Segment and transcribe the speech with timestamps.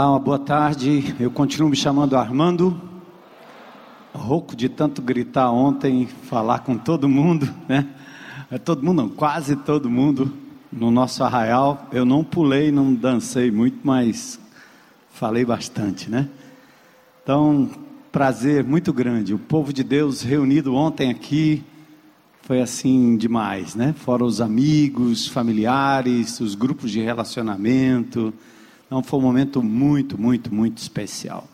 [0.00, 1.14] Olá, uma boa tarde.
[1.20, 2.80] Eu continuo me chamando Armando.
[4.14, 7.86] Rouco de tanto gritar ontem, falar com todo mundo, né?
[8.50, 10.32] É todo mundo, não, quase todo mundo
[10.72, 11.86] no nosso arraial.
[11.92, 14.40] Eu não pulei, não dancei muito, mas
[15.12, 16.30] falei bastante, né?
[17.22, 17.68] Então,
[18.10, 19.34] prazer muito grande.
[19.34, 21.62] O povo de Deus reunido ontem aqui
[22.40, 23.94] foi assim demais, né?
[23.98, 28.32] Fora os amigos, familiares, os grupos de relacionamento
[28.90, 31.46] então foi um momento muito, muito, muito especial.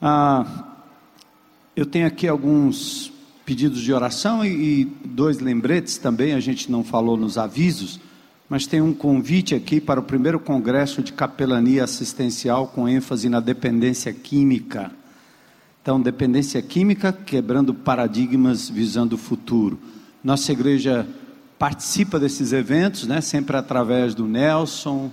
[0.00, 0.64] Ah,
[1.76, 3.12] eu tenho aqui alguns
[3.44, 8.00] pedidos de oração e, e dois lembretes também, a gente não falou nos avisos,
[8.48, 13.38] mas tem um convite aqui para o primeiro congresso de capelania assistencial com ênfase na
[13.38, 14.90] dependência química.
[15.82, 19.78] Então, dependência química, quebrando paradigmas, visando o futuro.
[20.24, 21.06] Nossa igreja
[21.58, 25.12] participa desses eventos, né, sempre através do Nelson,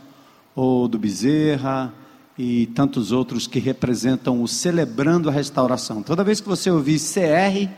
[0.58, 1.94] ou do Bezerra
[2.36, 6.02] e tantos outros que representam o celebrando a restauração.
[6.02, 7.72] Toda vez que você ouvir CR,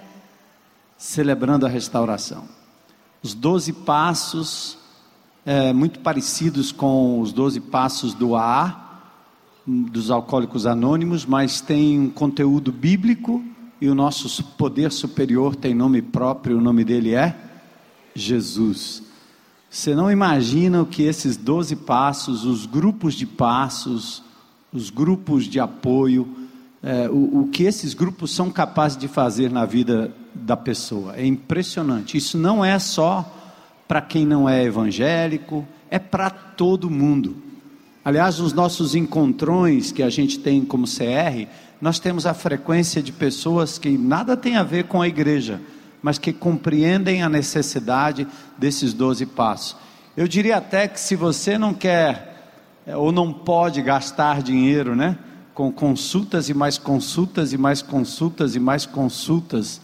[0.97, 2.45] celebrando a restauração.
[3.22, 4.77] Os doze passos,
[5.45, 9.01] é, muito parecidos com os doze passos do AA,
[9.67, 13.44] dos alcoólicos anônimos, mas tem um conteúdo bíblico
[13.81, 17.35] e o nosso poder superior tem nome próprio, o nome dele é
[18.16, 19.09] Jesus.
[19.69, 24.24] Você não imagina o que esses 12 passos, os grupos de passos,
[24.74, 26.28] os grupos de apoio,
[26.81, 31.16] é, o, o que esses grupos são capazes de fazer na vida da pessoa.
[31.16, 32.18] É impressionante.
[32.18, 33.31] Isso não é só
[33.88, 37.35] para quem não é evangélico, é para todo mundo.
[38.03, 41.47] Aliás, nos nossos encontrões que a gente tem como CR,
[41.79, 45.62] nós temos a frequência de pessoas que nada tem a ver com a igreja
[46.01, 48.27] mas que compreendem a necessidade
[48.57, 49.75] desses doze passos.
[50.15, 52.29] Eu diria até que se você não quer
[52.85, 55.17] é, ou não pode gastar dinheiro, né,
[55.53, 59.81] com consultas e mais consultas e mais consultas e mais consultas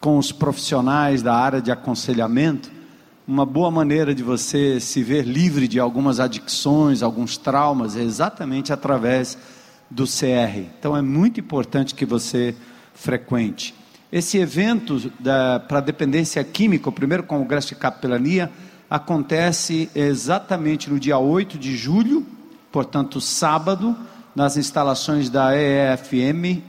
[0.00, 2.70] com os profissionais da área de aconselhamento,
[3.26, 8.72] uma boa maneira de você se ver livre de algumas adicções, alguns traumas, é exatamente
[8.72, 9.38] através
[9.90, 10.58] do CR.
[10.78, 12.54] Então é muito importante que você
[12.92, 13.74] frequente.
[14.14, 15.10] Esse evento
[15.66, 18.48] para dependência química, o primeiro congresso de capelania,
[18.88, 22.24] acontece exatamente no dia 8 de julho,
[22.70, 23.96] portanto, sábado,
[24.32, 26.62] nas instalações da EFM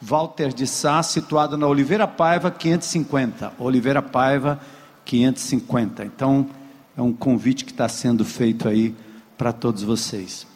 [0.00, 3.52] Walter de Sá, situada na Oliveira Paiva 550.
[3.58, 4.58] Oliveira Paiva
[5.04, 6.06] 550.
[6.06, 6.48] Então,
[6.96, 8.96] é um convite que está sendo feito aí
[9.36, 10.46] para todos vocês.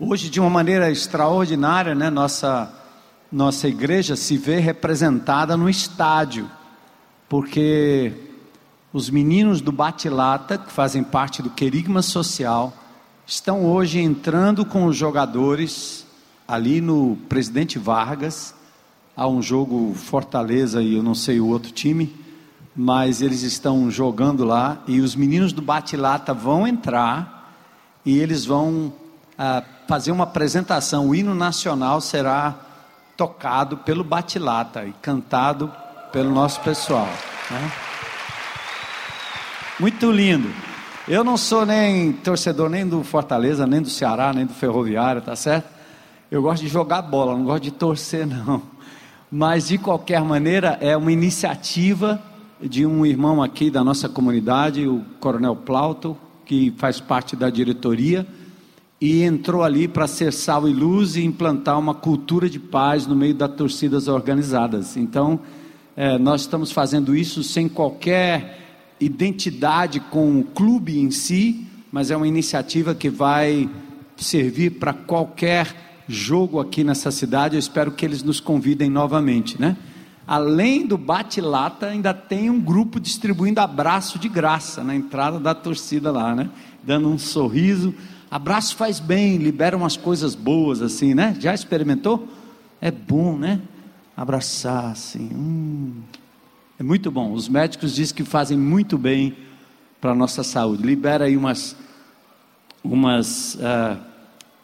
[0.00, 2.85] Hoje, de uma maneira extraordinária, né, nossa
[3.30, 6.50] nossa igreja se vê representada no estádio,
[7.28, 8.12] porque
[8.92, 12.72] os meninos do Batilata, que fazem parte do querigma social,
[13.26, 16.06] estão hoje entrando com os jogadores
[16.46, 18.54] ali no Presidente Vargas.
[19.16, 22.14] Há um jogo Fortaleza e eu não sei o outro time,
[22.74, 27.52] mas eles estão jogando lá e os meninos do Batilata vão entrar
[28.04, 28.92] e eles vão
[29.36, 31.08] ah, fazer uma apresentação.
[31.08, 32.65] O hino nacional será
[33.16, 35.72] tocado pelo Batilata e cantado
[36.12, 37.08] pelo nosso pessoal.
[37.50, 37.72] Né?
[39.80, 40.48] Muito lindo.
[41.08, 45.36] Eu não sou nem torcedor nem do Fortaleza, nem do Ceará, nem do Ferroviário, tá
[45.36, 45.68] certo?
[46.30, 48.62] Eu gosto de jogar bola, não gosto de torcer, não.
[49.30, 52.20] Mas de qualquer maneira, é uma iniciativa
[52.60, 58.26] de um irmão aqui da nossa comunidade, o Coronel Plauto, que faz parte da diretoria
[59.00, 63.14] e entrou ali para ser sal e luz e implantar uma cultura de paz no
[63.14, 64.96] meio das torcidas organizadas.
[64.96, 65.40] Então,
[65.94, 68.58] é, nós estamos fazendo isso sem qualquer
[68.98, 73.68] identidade com o clube em si, mas é uma iniciativa que vai
[74.16, 75.74] servir para qualquer
[76.08, 77.56] jogo aqui nessa cidade.
[77.56, 79.76] Eu espero que eles nos convidem novamente, né?
[80.26, 86.10] Além do bate-lata, ainda tem um grupo distribuindo abraço de graça na entrada da torcida
[86.10, 86.50] lá, né?
[86.82, 87.94] Dando um sorriso
[88.30, 91.36] Abraço faz bem, libera umas coisas boas assim, né?
[91.38, 92.28] Já experimentou?
[92.80, 93.60] É bom, né?
[94.16, 95.30] Abraçar assim.
[95.32, 96.02] Hum.
[96.78, 97.32] É muito bom.
[97.32, 99.36] Os médicos dizem que fazem muito bem
[100.00, 100.82] para a nossa saúde.
[100.82, 101.76] Libera aí umas,
[102.82, 103.96] umas uh,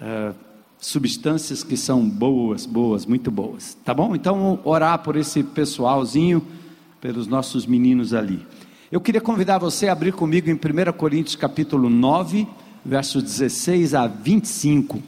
[0.00, 0.34] uh,
[0.78, 3.76] substâncias que são boas, boas, muito boas.
[3.84, 4.14] Tá bom?
[4.16, 6.44] Então, orar por esse pessoalzinho,
[7.00, 8.44] pelos nossos meninos ali.
[8.90, 12.46] Eu queria convidar você a abrir comigo em 1 Coríntios capítulo 9
[12.84, 15.02] versos 16 a 25.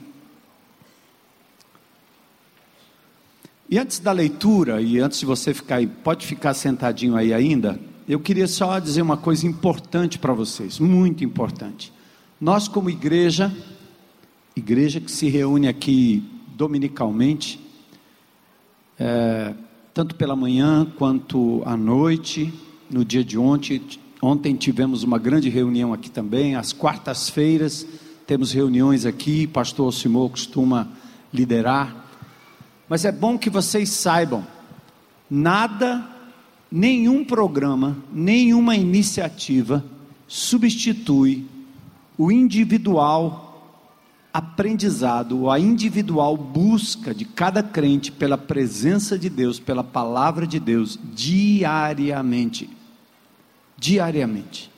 [3.69, 7.81] E antes da leitura, e antes de você ficar aí, pode ficar sentadinho aí ainda,
[8.07, 11.93] eu queria só dizer uma coisa importante para vocês, muito importante.
[12.41, 13.53] Nós, como igreja,
[14.55, 17.59] igreja que se reúne aqui dominicalmente,
[18.99, 19.55] é,
[19.93, 22.53] tanto pela manhã quanto à noite.
[22.91, 23.81] No dia de ontem,
[24.25, 26.57] ontem tivemos uma grande reunião aqui também.
[26.57, 27.87] Às quartas-feiras
[28.27, 29.47] temos reuniões aqui.
[29.47, 30.89] Pastor Simão costuma
[31.33, 32.07] liderar.
[32.89, 34.47] Mas é bom que vocês saibam:
[35.31, 36.09] nada,
[36.73, 39.85] nenhum programa, nenhuma iniciativa
[40.27, 41.47] substitui
[42.17, 43.45] o individual
[44.33, 50.99] aprendizado, a individual busca de cada crente pela presença de Deus, pela palavra de Deus,
[51.15, 52.69] diariamente.
[53.85, 54.71] Diariamente.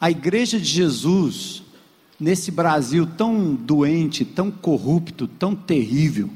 [0.00, 1.62] A igreja de Jesus,
[2.18, 6.30] nesse Brasil tão doente, tão corrupto, tão terrível,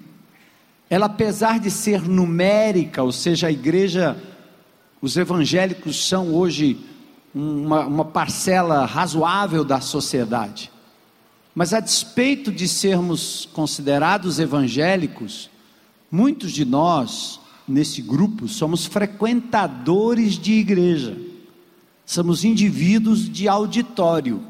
[0.88, 4.16] ela apesar de ser numérica, ou seja, a igreja,
[5.02, 6.78] os evangélicos são hoje
[7.34, 10.70] uma, uma parcela razoável da sociedade
[11.58, 15.50] mas a despeito de sermos considerados evangélicos,
[16.08, 21.16] muitos de nós, nesse grupo, somos frequentadores de igreja,
[22.08, 24.43] somos indivíduos de auditório.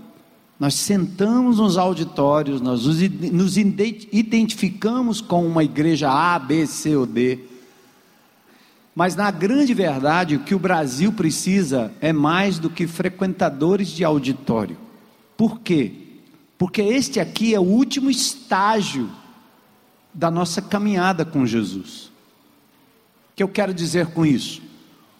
[0.60, 2.84] Nós sentamos nos auditórios, nós
[3.32, 7.40] nos identificamos com uma igreja A, B, C ou D.
[8.94, 14.05] Mas na grande verdade, o que o Brasil precisa é mais do que frequentadores de
[14.05, 14.76] auditório.
[15.37, 16.06] Por quê?
[16.58, 19.08] porque este aqui é o último estágio
[20.12, 22.06] da nossa caminhada com Jesus.
[23.31, 24.60] O que eu quero dizer com isso?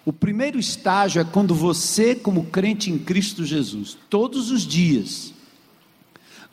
[0.09, 5.35] O primeiro estágio é quando você, como crente em Cristo Jesus, todos os dias,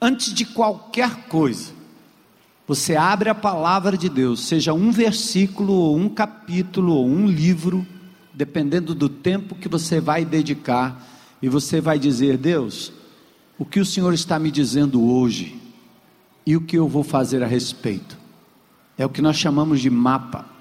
[0.02, 1.72] antes de qualquer coisa,
[2.68, 7.88] você abre a palavra de Deus, seja um versículo, ou um capítulo, ou um livro,
[8.34, 11.02] dependendo do tempo que você vai dedicar,
[11.42, 12.92] e você vai dizer: Deus,
[13.58, 15.58] o que o Senhor está me dizendo hoje
[16.46, 18.18] e o que eu vou fazer a respeito.
[18.98, 20.55] É o que nós chamamos de mapa.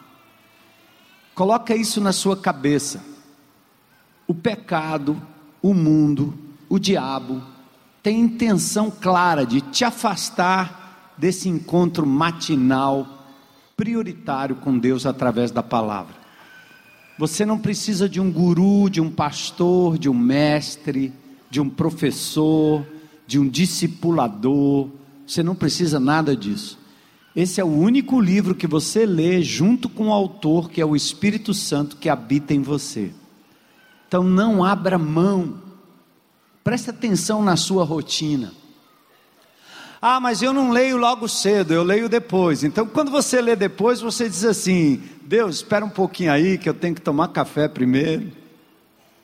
[1.35, 3.05] Coloca isso na sua cabeça.
[4.27, 5.21] O pecado,
[5.61, 6.33] o mundo,
[6.69, 7.43] o diabo
[8.03, 13.27] tem intenção clara de te afastar desse encontro matinal
[13.77, 16.15] prioritário com Deus através da palavra.
[17.19, 21.13] Você não precisa de um guru, de um pastor, de um mestre,
[21.49, 22.85] de um professor,
[23.27, 24.89] de um discipulador.
[25.27, 26.79] Você não precisa nada disso.
[27.35, 30.95] Esse é o único livro que você lê junto com o autor, que é o
[30.95, 33.11] Espírito Santo que habita em você.
[34.07, 35.61] Então não abra mão.
[36.63, 38.53] Preste atenção na sua rotina.
[40.01, 42.63] Ah, mas eu não leio logo cedo, eu leio depois.
[42.63, 46.75] Então, quando você lê depois, você diz assim: Deus, espera um pouquinho aí, que eu
[46.75, 48.31] tenho que tomar café primeiro.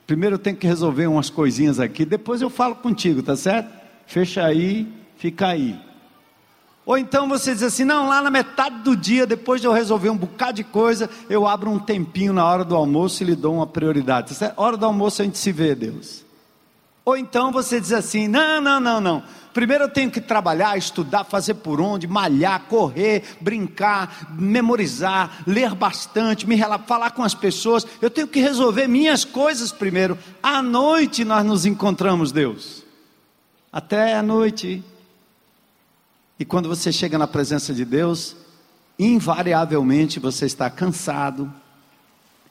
[0.07, 3.71] Primeiro eu tenho que resolver umas coisinhas aqui, depois eu falo contigo, tá certo?
[4.07, 5.79] Fecha aí, fica aí.
[6.85, 10.09] Ou então você diz assim: não, lá na metade do dia, depois de eu resolver
[10.09, 13.55] um bocado de coisa, eu abro um tempinho na hora do almoço e lhe dou
[13.55, 14.33] uma prioridade.
[14.33, 14.59] Certo?
[14.59, 16.25] Hora do almoço a gente se vê, Deus.
[17.05, 19.23] Ou então você diz assim: não, não, não, não.
[19.53, 26.47] Primeiro eu tenho que trabalhar, estudar, fazer por onde, malhar, correr, brincar, memorizar, ler bastante,
[26.47, 26.57] me
[26.87, 27.85] falar com as pessoas.
[28.01, 30.17] Eu tenho que resolver minhas coisas primeiro.
[30.41, 32.83] À noite nós nos encontramos, Deus.
[33.71, 34.83] Até a noite.
[36.41, 38.35] E quando você chega na presença de Deus,
[38.97, 41.53] invariavelmente você está cansado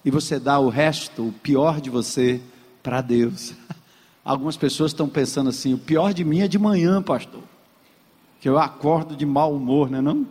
[0.05, 2.41] e você dá o resto, o pior de você,
[2.85, 3.53] para Deus.
[4.25, 7.43] Algumas pessoas estão pensando assim: o pior de mim é de manhã, pastor,
[8.41, 10.03] que eu acordo de mau humor, não é?
[10.03, 10.25] Não?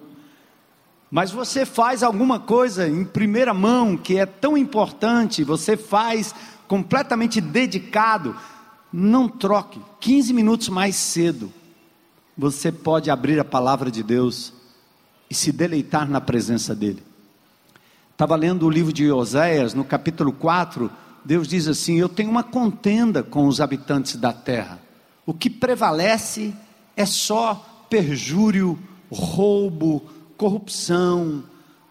[1.11, 6.33] Mas você faz alguma coisa em primeira mão que é tão importante, você faz
[6.65, 8.37] completamente dedicado,
[8.89, 9.81] não troque.
[9.99, 11.51] 15 minutos mais cedo,
[12.39, 14.53] você pode abrir a palavra de Deus
[15.29, 17.03] e se deleitar na presença dEle.
[18.13, 20.89] Estava lendo o livro de Oséias, no capítulo 4,
[21.25, 24.79] Deus diz assim: Eu tenho uma contenda com os habitantes da terra.
[25.25, 26.55] O que prevalece
[26.95, 28.79] é só perjúrio,
[29.11, 30.01] roubo,
[30.37, 31.43] corrupção,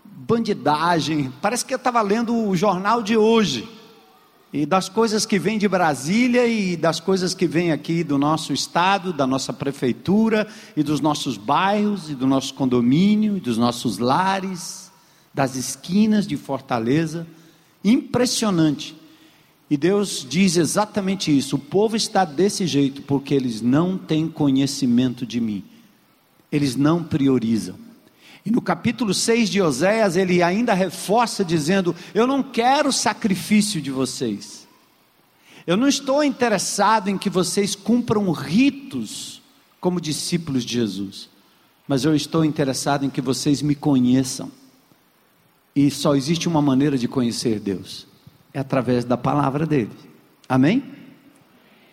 [0.02, 1.31] bandidagem.
[1.43, 3.69] Parece que eu estava lendo o jornal de hoje.
[4.52, 8.52] E das coisas que vêm de Brasília e das coisas que vêm aqui do nosso
[8.52, 13.99] estado, da nossa prefeitura e dos nossos bairros e do nosso condomínio e dos nossos
[13.99, 14.90] lares,
[15.35, 17.26] das esquinas de Fortaleza.
[17.85, 18.97] Impressionante.
[19.71, 25.26] E Deus diz exatamente isso: o povo está desse jeito porque eles não têm conhecimento
[25.26, 25.62] de mim,
[26.50, 27.88] eles não priorizam.
[28.45, 33.90] E no capítulo 6 de Oséias, ele ainda reforça dizendo: Eu não quero sacrifício de
[33.90, 34.66] vocês,
[35.66, 39.42] eu não estou interessado em que vocês cumpram ritos
[39.80, 41.28] como discípulos de Jesus.
[41.87, 44.50] mas eu estou interessado em que vocês me conheçam.
[45.75, 48.07] E só existe uma maneira de conhecer Deus:
[48.52, 49.92] é através da palavra dele.
[50.49, 50.83] Amém?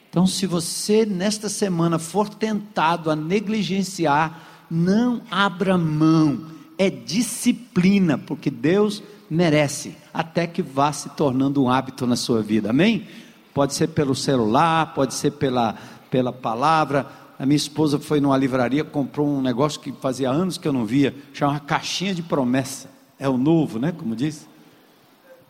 [0.10, 6.46] Então, se você nesta semana for tentado a negligenciar, não abra mão,
[6.78, 12.70] é disciplina, porque Deus merece, até que vá se tornando um hábito na sua vida.
[12.70, 13.08] Amém?
[13.54, 15.76] Pode ser pelo celular, pode ser pela,
[16.12, 17.08] pela palavra.
[17.40, 20.86] A minha esposa foi numa livraria, comprou um negócio que fazia anos que eu não
[20.86, 22.90] via, chama caixinha de promessa.
[23.18, 23.94] É o novo, né?
[23.98, 24.48] Como diz.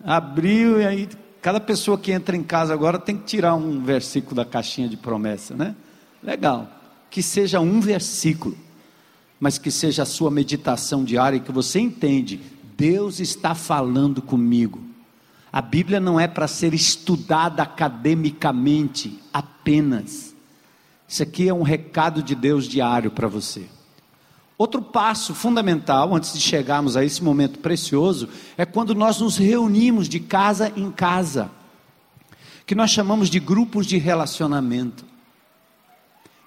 [0.04, 1.10] Abriu e aí
[1.42, 4.98] cada pessoa que entra em casa agora tem que tirar um versículo da caixinha de
[4.98, 5.76] promessa, né?
[6.24, 6.68] Legal.
[7.10, 8.58] Que seja um versículo,
[9.40, 12.42] mas que seja a sua meditação diária e que você entende,
[12.78, 14.82] Deus está falando comigo.
[15.52, 20.36] A Bíblia não é para ser estudada academicamente apenas.
[21.08, 23.66] Isso aqui é um recado de Deus diário para você.
[24.58, 30.08] Outro passo fundamental, antes de chegarmos a esse momento precioso, é quando nós nos reunimos
[30.08, 31.52] de casa em casa,
[32.66, 35.06] que nós chamamos de grupos de relacionamento.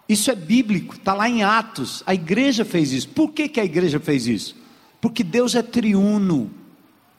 [0.09, 3.09] Isso é bíblico, está lá em Atos, a igreja fez isso.
[3.11, 4.57] Por que, que a igreja fez isso?
[5.01, 6.51] Porque Deus é triuno.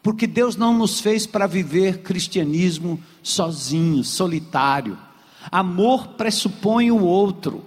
[0.01, 4.98] Porque Deus não nos fez para viver cristianismo sozinho, solitário.
[5.51, 7.63] Amor pressupõe o outro.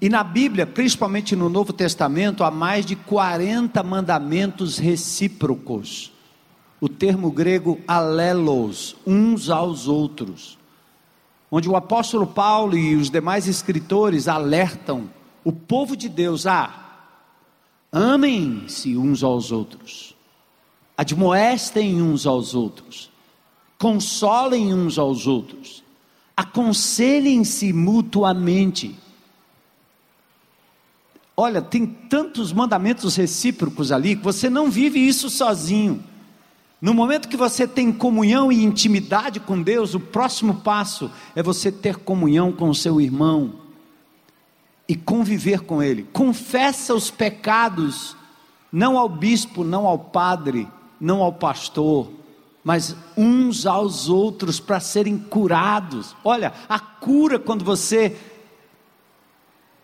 [0.00, 6.10] E na Bíblia, principalmente no Novo Testamento, há mais de 40 mandamentos recíprocos.
[6.80, 10.58] O termo grego alelos, uns aos outros.
[11.50, 15.10] Onde o apóstolo Paulo e os demais escritores alertam
[15.44, 16.80] o povo de Deus a
[17.92, 20.14] amem-se uns aos outros
[20.96, 23.10] admoestem uns aos outros,
[23.78, 25.82] consolem uns aos outros,
[26.36, 28.96] aconselhem-se mutuamente.
[31.36, 36.02] Olha, tem tantos mandamentos recíprocos ali que você não vive isso sozinho.
[36.84, 41.72] No momento que você tem comunhão e intimidade com Deus, o próximo passo é você
[41.72, 43.54] ter comunhão com o seu irmão
[44.86, 46.06] e conviver com ele.
[46.12, 48.14] Confessa os pecados,
[48.70, 50.68] não ao bispo, não ao padre,
[51.00, 52.10] não ao pastor,
[52.62, 56.14] mas uns aos outros para serem curados.
[56.22, 58.14] Olha, a cura quando você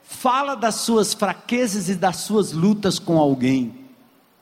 [0.03, 3.80] fala das suas fraquezas e das suas lutas com alguém.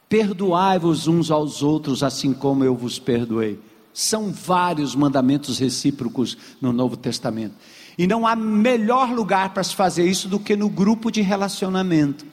[0.08, 3.60] Perdoai-vos uns aos outros, assim como eu vos perdoei.
[3.92, 7.54] São vários mandamentos recíprocos no Novo Testamento.
[7.96, 12.24] E não há melhor lugar para se fazer isso do que no grupo de relacionamento.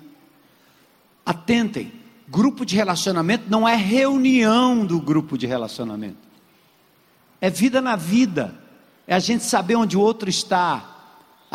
[1.26, 1.92] Atentem,
[2.28, 6.18] Grupo de relacionamento não é reunião do grupo de relacionamento.
[7.40, 8.56] É vida na vida.
[9.06, 10.95] É a gente saber onde o outro está.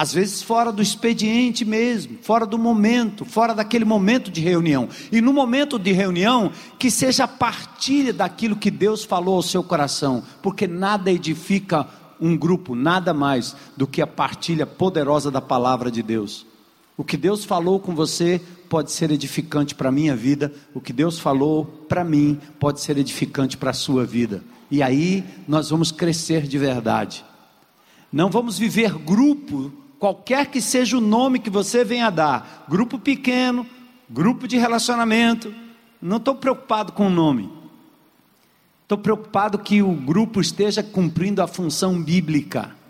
[0.00, 4.88] Às vezes fora do expediente mesmo, fora do momento, fora daquele momento de reunião.
[5.12, 10.22] E no momento de reunião, que seja partilha daquilo que Deus falou ao seu coração,
[10.42, 11.86] porque nada edifica
[12.18, 16.46] um grupo, nada mais do que a partilha poderosa da palavra de Deus.
[16.96, 18.40] O que Deus falou com você
[18.70, 22.96] pode ser edificante para a minha vida, o que Deus falou para mim pode ser
[22.96, 24.42] edificante para a sua vida.
[24.70, 27.22] E aí nós vamos crescer de verdade.
[28.10, 33.64] Não vamos viver grupo, qualquer que seja o nome que você venha dar, grupo pequeno,
[34.08, 35.54] grupo de relacionamento.
[36.02, 37.48] Não estou preocupado com o nome.
[38.82, 42.80] Estou preocupado que o grupo esteja cumprindo a função bíblica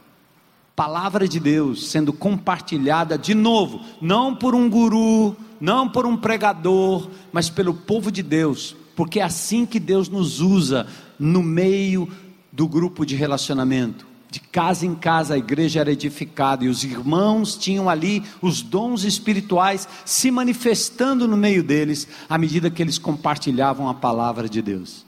[0.80, 7.06] palavra de Deus sendo compartilhada de novo, não por um guru, não por um pregador,
[7.30, 10.86] mas pelo povo de Deus, porque é assim que Deus nos usa
[11.18, 12.08] no meio
[12.50, 14.06] do grupo de relacionamento.
[14.30, 19.02] De casa em casa a igreja era edificada e os irmãos tinham ali os dons
[19.02, 25.04] espirituais se manifestando no meio deles, à medida que eles compartilhavam a palavra de Deus.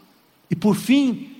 [0.51, 1.31] E por fim,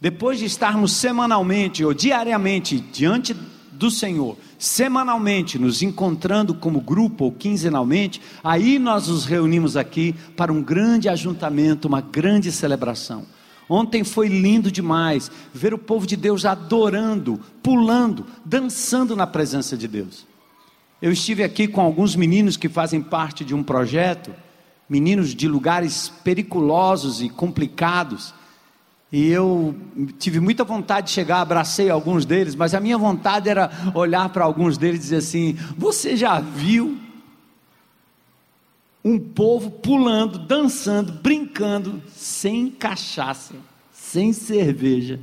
[0.00, 3.34] depois de estarmos semanalmente ou diariamente diante
[3.72, 10.52] do Senhor, semanalmente nos encontrando como grupo ou quinzenalmente, aí nós nos reunimos aqui para
[10.52, 13.24] um grande ajuntamento, uma grande celebração.
[13.68, 19.88] Ontem foi lindo demais ver o povo de Deus adorando, pulando, dançando na presença de
[19.88, 20.26] Deus.
[21.00, 24.30] Eu estive aqui com alguns meninos que fazem parte de um projeto,
[24.88, 28.34] meninos de lugares periculosos e complicados,
[29.14, 29.76] e eu
[30.18, 34.44] tive muita vontade de chegar, abracei alguns deles, mas a minha vontade era olhar para
[34.44, 36.98] alguns deles e dizer assim: Você já viu
[39.04, 43.54] um povo pulando, dançando, brincando, sem cachaça,
[43.92, 45.20] sem cerveja,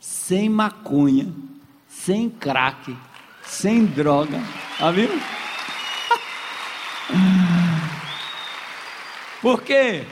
[0.00, 1.30] sem maconha,
[1.86, 2.96] sem crack,
[3.44, 4.40] sem droga?
[4.78, 5.10] Já viu?
[9.42, 10.06] Por quê?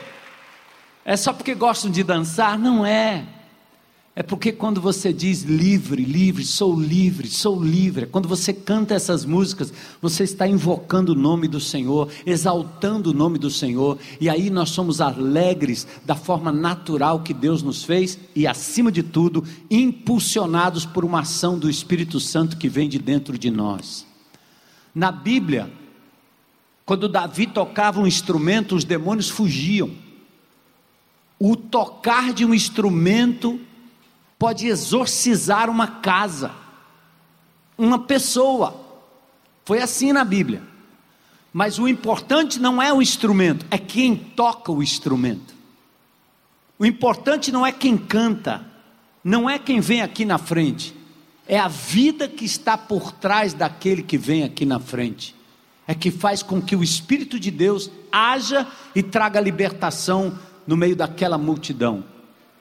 [1.04, 2.58] É só porque gostam de dançar?
[2.58, 3.37] Não é.
[4.18, 9.24] É porque quando você diz livre, livre, sou livre, sou livre, quando você canta essas
[9.24, 9.72] músicas,
[10.02, 14.70] você está invocando o nome do Senhor, exaltando o nome do Senhor, e aí nós
[14.70, 21.04] somos alegres da forma natural que Deus nos fez e, acima de tudo, impulsionados por
[21.04, 24.04] uma ação do Espírito Santo que vem de dentro de nós.
[24.92, 25.70] Na Bíblia,
[26.84, 29.92] quando Davi tocava um instrumento, os demônios fugiam.
[31.38, 33.60] O tocar de um instrumento
[34.38, 36.52] pode exorcizar uma casa,
[37.76, 38.74] uma pessoa.
[39.64, 40.62] Foi assim na Bíblia.
[41.52, 45.54] Mas o importante não é o instrumento, é quem toca o instrumento.
[46.78, 48.64] O importante não é quem canta,
[49.24, 50.94] não é quem vem aqui na frente,
[51.48, 55.34] é a vida que está por trás daquele que vem aqui na frente.
[55.86, 60.94] É que faz com que o Espírito de Deus haja e traga libertação no meio
[60.94, 62.04] daquela multidão.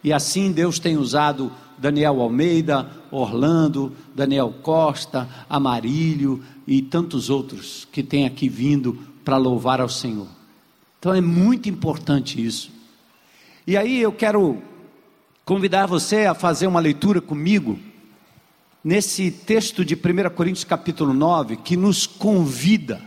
[0.08, 8.02] E assim Deus tem usado Daniel Almeida, Orlando, Daniel Costa, Amarílio e tantos outros que
[8.02, 10.30] têm aqui vindo para louvar ao Senhor.
[10.98, 12.72] Então é muito importante isso.
[13.68, 14.62] E aí eu quero
[15.44, 17.78] convidar você a fazer uma leitura comigo
[18.82, 23.02] nesse texto de 1 Coríntios capítulo 9, que nos convida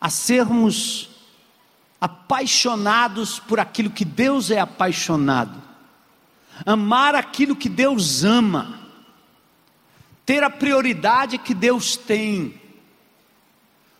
[0.00, 1.10] a sermos
[2.00, 5.68] apaixonados por aquilo que Deus é apaixonado
[6.64, 8.80] amar aquilo que Deus ama,
[10.24, 12.54] ter a prioridade que Deus tem.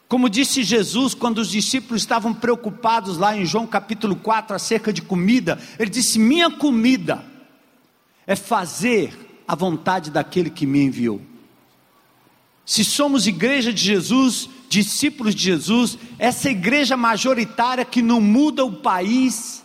[0.09, 5.03] Como disse Jesus quando os discípulos estavam preocupados lá em João capítulo 4 acerca de
[5.03, 7.25] comida, ele disse: Minha comida
[8.27, 11.21] é fazer a vontade daquele que me enviou.
[12.65, 18.73] Se somos igreja de Jesus, discípulos de Jesus, essa igreja majoritária que não muda o
[18.73, 19.65] país,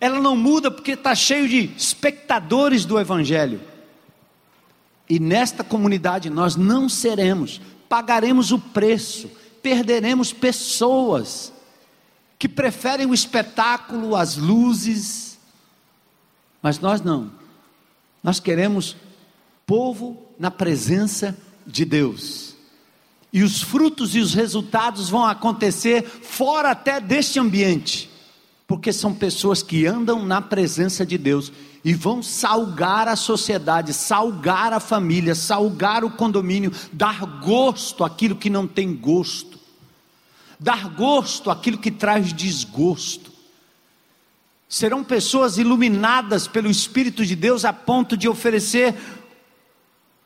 [0.00, 3.60] ela não muda porque está cheio de espectadores do Evangelho.
[5.08, 9.30] E nesta comunidade nós não seremos, pagaremos o preço,
[9.62, 11.52] perderemos pessoas
[12.38, 15.38] que preferem o espetáculo, as luzes,
[16.60, 17.30] mas nós não.
[18.22, 18.96] Nós queremos
[19.66, 22.54] povo na presença de Deus.
[23.32, 28.13] E os frutos e os resultados vão acontecer fora até deste ambiente
[28.66, 31.52] porque são pessoas que andam na presença de Deus
[31.84, 38.48] e vão salgar a sociedade, salgar a família, salgar o condomínio, dar gosto àquilo que
[38.48, 39.58] não tem gosto,
[40.58, 43.30] dar gosto àquilo que traz desgosto.
[44.66, 48.94] Serão pessoas iluminadas pelo Espírito de Deus a ponto de oferecer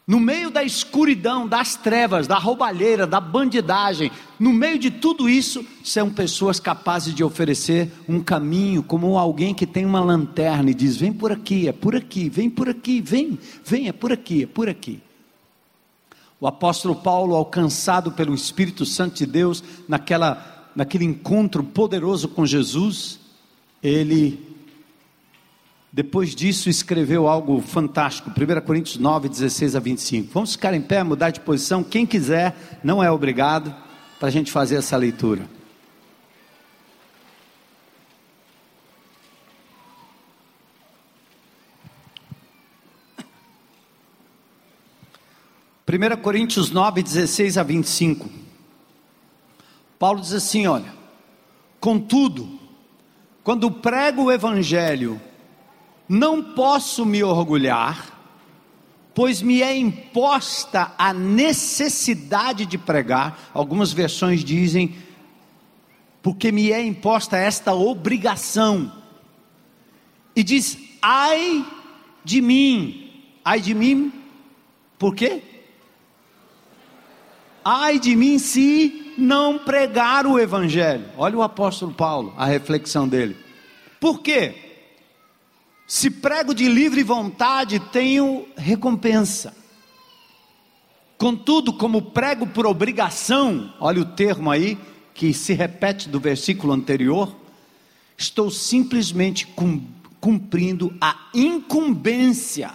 [0.09, 5.63] no meio da escuridão, das trevas, da roubalheira, da bandidagem, no meio de tudo isso,
[5.85, 10.97] são pessoas capazes de oferecer um caminho, como alguém que tem uma lanterna e diz:
[10.97, 14.47] vem por aqui, é por aqui, vem por aqui, vem, vem, é por aqui, é
[14.47, 14.99] por aqui.
[16.41, 23.21] O apóstolo Paulo, alcançado pelo Espírito Santo de Deus, naquela, naquele encontro poderoso com Jesus,
[23.83, 24.48] ele
[25.99, 30.33] depois disso, escreveu algo fantástico, 1 Coríntios 9, 16 a 25.
[30.33, 31.83] Vamos ficar em pé, mudar de posição.
[31.83, 33.75] Quem quiser, não é obrigado,
[34.17, 35.45] para a gente fazer essa leitura.
[45.85, 48.31] Primeira Coríntios 9, 16 a 25.
[49.99, 50.95] Paulo diz assim: olha,
[51.81, 52.49] contudo,
[53.43, 55.21] quando prego o Evangelho,
[56.09, 58.19] não posso me orgulhar,
[59.15, 63.51] pois me é imposta a necessidade de pregar.
[63.53, 64.97] Algumas versões dizem,
[66.23, 68.93] porque me é imposta esta obrigação.
[70.35, 71.67] E diz, ai
[72.25, 73.11] de mim,
[73.45, 74.13] ai de mim,
[74.99, 75.43] por quê?
[77.65, 81.07] Ai de mim se não pregar o Evangelho.
[81.17, 83.37] Olha o apóstolo Paulo, a reflexão dele.
[84.01, 84.68] Por quê?
[85.89, 89.57] Se prego de livre vontade, tenho recompensa.
[91.17, 94.77] Contudo, como prego por obrigação, olha o termo aí,
[95.15, 97.35] que se repete do versículo anterior,
[98.19, 99.49] estou simplesmente
[100.21, 102.71] cumprindo a incumbência.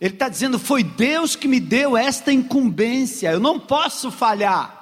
[0.00, 4.80] Ele está dizendo: foi Deus que me deu esta incumbência, eu não posso falhar.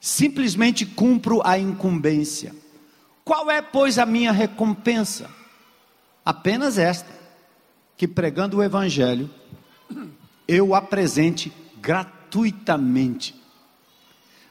[0.00, 2.61] Simplesmente cumpro a incumbência.
[3.24, 5.30] Qual é, pois, a minha recompensa?
[6.24, 7.10] Apenas esta:
[7.96, 9.30] que pregando o Evangelho,
[10.46, 13.34] eu apresente gratuitamente.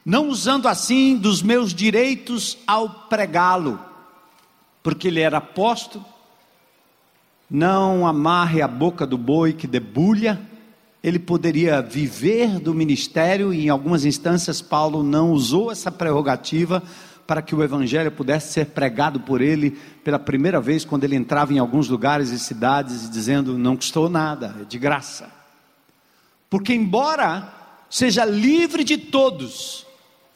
[0.04, 3.78] não usando assim dos meus direitos ao pregá-lo,
[4.82, 6.04] porque ele era apóstolo,
[7.48, 10.40] não amarre a boca do boi que debulha,
[11.02, 16.82] ele poderia viver do ministério, e em algumas instâncias Paulo não usou essa prerrogativa
[17.26, 19.70] para que o evangelho pudesse ser pregado por ele
[20.04, 24.56] pela primeira vez quando ele entrava em alguns lugares e cidades dizendo não custou nada,
[24.60, 25.30] é de graça.
[26.50, 27.52] Porque embora
[27.88, 29.86] seja livre de todos,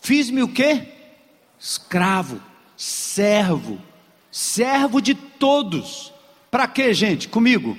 [0.01, 0.89] fiz-me o quê?
[1.59, 2.41] Escravo,
[2.77, 3.79] servo,
[4.31, 6.15] servo de todos
[6.57, 7.29] para quê, gente?
[7.29, 7.77] Comigo?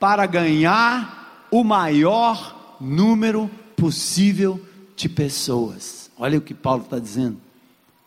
[0.00, 4.60] Para ganhar o maior número possível
[4.96, 6.10] de pessoas.
[6.18, 7.40] Olha o que Paulo está dizendo.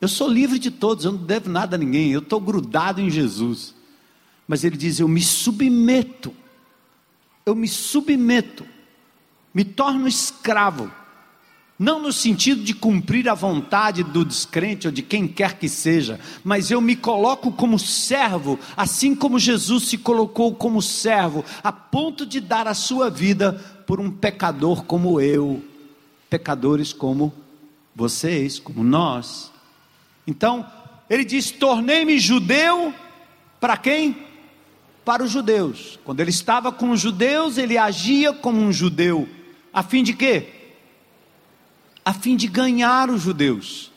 [0.02, 3.10] Eu sou livre de todos, eu não devo nada a ninguém, eu estou grudado em
[3.10, 3.74] Jesus.
[4.48, 6.34] Mas ele diz: Eu me submeto,
[7.46, 8.66] eu me submeto,
[9.54, 10.92] me torno escravo
[11.82, 16.20] não no sentido de cumprir a vontade do descrente ou de quem quer que seja,
[16.44, 22.24] mas eu me coloco como servo, assim como Jesus se colocou como servo, a ponto
[22.24, 23.54] de dar a sua vida
[23.88, 25.64] por um pecador como eu,
[26.30, 27.34] pecadores como
[27.96, 29.51] vocês, como nós.
[30.26, 30.66] Então,
[31.10, 32.94] ele diz: tornei-me judeu
[33.60, 34.28] para quem?
[35.04, 36.00] Para os judeus.
[36.04, 39.28] Quando ele estava com os judeus, ele agia como um judeu,
[39.74, 40.62] a fim de quê?
[42.04, 43.92] a fim de ganhar os judeus.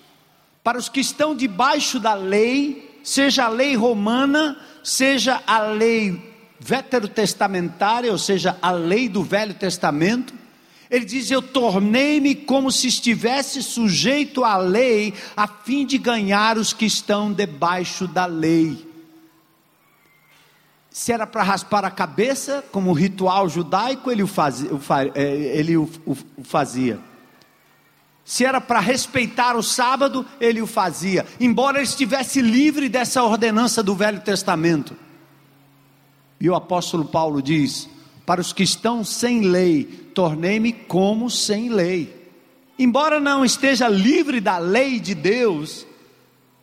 [0.62, 8.10] Para os que estão debaixo da lei, seja a lei romana, seja a lei veterotestamentária,
[8.10, 10.32] ou seja, a lei do Velho Testamento,
[10.94, 16.72] ele diz: Eu tornei-me como se estivesse sujeito à lei, a fim de ganhar os
[16.72, 18.86] que estão debaixo da lei.
[20.88, 24.70] Se era para raspar a cabeça, como ritual judaico, ele o fazia.
[25.16, 25.24] É,
[25.58, 25.90] ele o
[26.44, 27.00] fazia.
[28.24, 33.82] Se era para respeitar o sábado, ele o fazia, embora ele estivesse livre dessa ordenança
[33.82, 34.96] do Velho Testamento.
[36.40, 37.88] E o apóstolo Paulo diz:
[38.24, 42.24] Para os que estão sem lei, tornei-me como sem lei.
[42.78, 45.86] Embora não esteja livre da lei de Deus,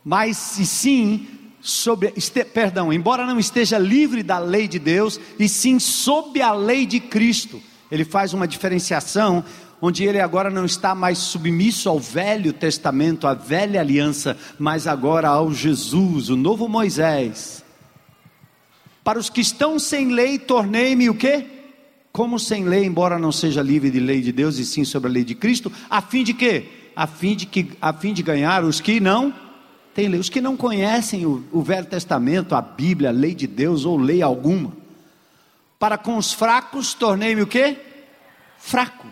[0.04, 1.26] mas sim
[1.60, 6.52] sobre, este, perdão, embora não esteja livre da lei de Deus, e sim sob a
[6.52, 7.62] lei de Cristo.
[7.90, 9.44] Ele faz uma diferenciação
[9.80, 15.28] onde ele agora não está mais submisso ao Velho Testamento, à velha aliança, mas agora
[15.28, 17.64] ao Jesus, o novo Moisés.
[19.02, 21.61] Para os que estão sem lei, tornei-me o quê?
[22.12, 25.12] Como sem lei, embora não seja livre de lei de Deus e sim sobre a
[25.12, 26.68] lei de Cristo, a fim de quê?
[26.94, 29.34] A fim de, que, a fim de ganhar os que não
[29.94, 33.46] têm lei, os que não conhecem o, o Velho Testamento, a Bíblia, a lei de
[33.46, 34.72] Deus ou lei alguma.
[35.78, 37.78] Para com os fracos, tornei-me o quê?
[38.58, 39.08] Fraco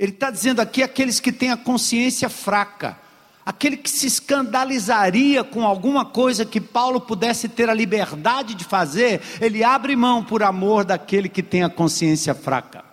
[0.00, 2.98] ele está dizendo aqui aqueles que têm a consciência fraca,
[3.44, 9.20] aquele que se escandalizaria com alguma coisa que Paulo pudesse ter a liberdade de fazer,
[9.40, 12.84] ele abre mão por amor daquele que tem a consciência fraca.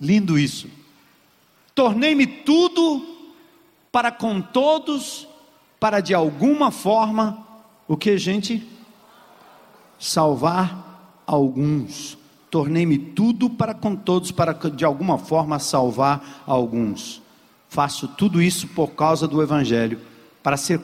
[0.00, 0.68] Lindo isso.
[1.74, 3.04] Tornei-me tudo
[3.92, 5.28] para com todos,
[5.78, 7.46] para de alguma forma,
[7.86, 8.66] o que, gente?
[9.98, 12.18] Salvar alguns
[12.50, 17.22] tornei-me tudo para com todos, para de alguma forma salvar alguns.
[17.68, 20.00] Faço tudo isso por causa do Evangelho,
[20.42, 20.80] para ser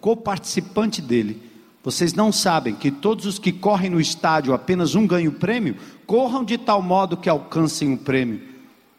[0.00, 1.40] coparticipante dele.
[1.82, 5.76] Vocês não sabem que todos os que correm no estádio apenas um ganha o prêmio?
[6.06, 8.40] Corram de tal modo que alcancem o prêmio.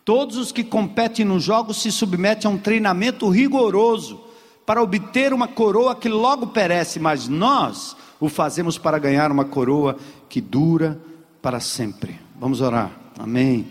[0.06, 4.24] Todos os que competem nos jogos se submetem a um treinamento rigoroso
[4.66, 9.98] para obter uma coroa que logo perece, mas nós o fazemos para ganhar uma coroa
[10.30, 11.00] que dura
[11.42, 12.20] para sempre.
[12.40, 12.92] Vamos orar.
[13.18, 13.68] Amém.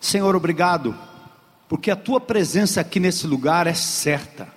[0.00, 0.94] Senhor, obrigado,
[1.68, 4.48] porque a tua presença aqui nesse lugar é certa.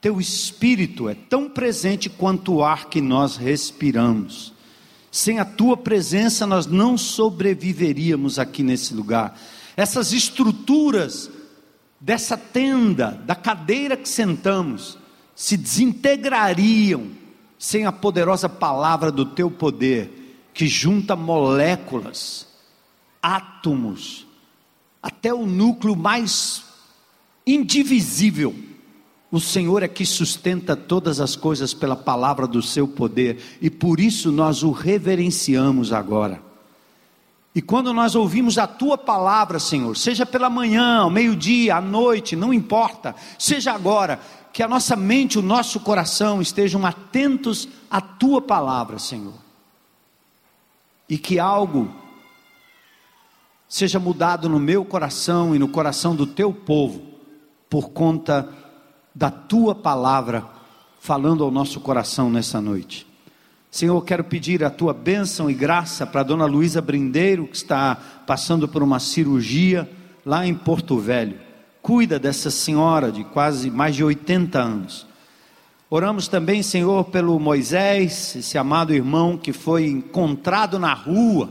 [0.00, 4.52] Teu espírito é tão presente quanto o ar que nós respiramos.
[5.10, 9.38] Sem a tua presença nós não sobreviveríamos aqui nesse lugar.
[9.76, 11.30] Essas estruturas
[12.00, 14.98] dessa tenda, da cadeira que sentamos,
[15.34, 17.10] se desintegrariam
[17.58, 22.46] sem a poderosa palavra do teu poder que junta moléculas,
[23.22, 24.25] átomos,
[25.06, 26.64] até o núcleo mais
[27.46, 28.54] indivisível.
[29.30, 34.00] O Senhor é que sustenta todas as coisas pela palavra do seu poder, e por
[34.00, 36.42] isso nós o reverenciamos agora.
[37.54, 42.34] E quando nós ouvimos a tua palavra, Senhor, seja pela manhã, ao meio-dia, à noite,
[42.34, 44.20] não importa, seja agora,
[44.52, 49.46] que a nossa mente, o nosso coração estejam atentos à tua palavra, Senhor
[51.08, 51.88] e que algo
[53.68, 57.02] seja mudado no meu coração e no coração do teu povo,
[57.68, 58.48] por conta
[59.14, 60.44] da tua palavra
[61.00, 63.06] falando ao nosso coração nessa noite.
[63.70, 67.94] Senhor, quero pedir a tua bênção e graça para a dona Luísa Brindeiro, que está
[68.26, 69.88] passando por uma cirurgia
[70.24, 71.38] lá em Porto Velho.
[71.82, 75.06] Cuida dessa senhora de quase mais de 80 anos.
[75.88, 81.50] Oramos também, Senhor, pelo Moisés, esse amado irmão que foi encontrado na rua,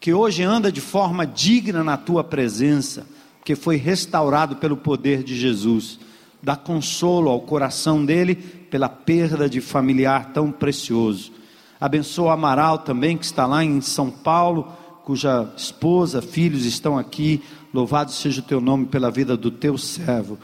[0.00, 3.06] que hoje anda de forma digna na tua presença,
[3.44, 5.98] que foi restaurado pelo poder de Jesus.
[6.42, 11.32] Dá consolo ao coração dele pela perda de familiar tão precioso.
[11.80, 14.72] Abençoa Amaral também, que está lá em São Paulo,
[15.04, 17.42] cuja esposa, filhos estão aqui.
[17.72, 20.38] Louvado seja o teu nome pela vida do teu servo.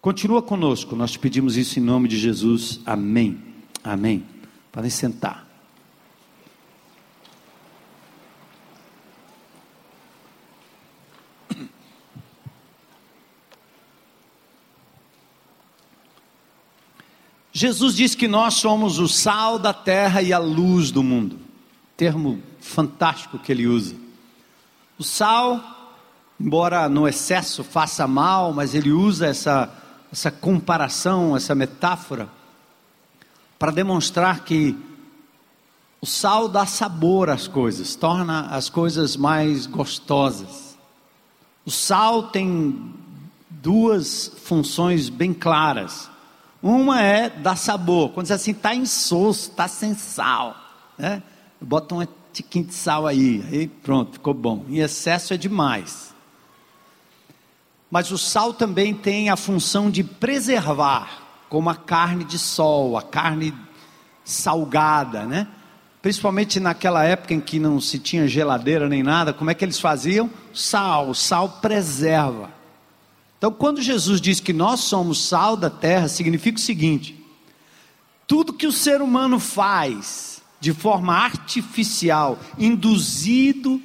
[0.00, 2.80] Continua conosco, nós te pedimos isso em nome de Jesus.
[2.86, 3.38] Amém.
[3.82, 4.24] Amém.
[4.72, 5.47] Podem sentar.
[17.58, 21.40] Jesus diz que nós somos o sal da terra e a luz do mundo.
[21.96, 23.96] Termo fantástico que ele usa.
[24.96, 25.60] O sal,
[26.40, 29.74] embora no excesso faça mal, mas ele usa essa
[30.12, 32.28] essa comparação, essa metáfora,
[33.58, 34.78] para demonstrar que
[36.00, 40.78] o sal dá sabor às coisas, torna as coisas mais gostosas.
[41.66, 42.94] O sal tem
[43.50, 46.08] duas funções bem claras.
[46.62, 50.56] Uma é dar sabor, quando diz assim, está insosso, está sem sal,
[50.96, 51.22] né?
[51.60, 54.64] bota um tiquinho de sal aí, aí pronto, ficou bom.
[54.68, 56.14] Em excesso é demais.
[57.90, 63.02] Mas o sal também tem a função de preservar, como a carne de sol, a
[63.02, 63.54] carne
[64.24, 65.48] salgada, né?
[66.02, 69.80] Principalmente naquela época em que não se tinha geladeira nem nada, como é que eles
[69.80, 70.30] faziam?
[70.52, 72.57] Sal, sal preserva.
[73.38, 77.24] Então, quando Jesus diz que nós somos sal da terra, significa o seguinte:
[78.26, 83.80] tudo que o ser humano faz de forma artificial, induzido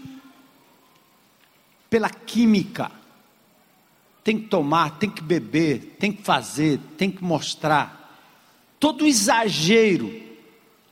[1.88, 2.92] pela química,
[4.24, 8.02] tem que tomar, tem que beber, tem que fazer, tem que mostrar.
[8.80, 10.12] Todo exagero,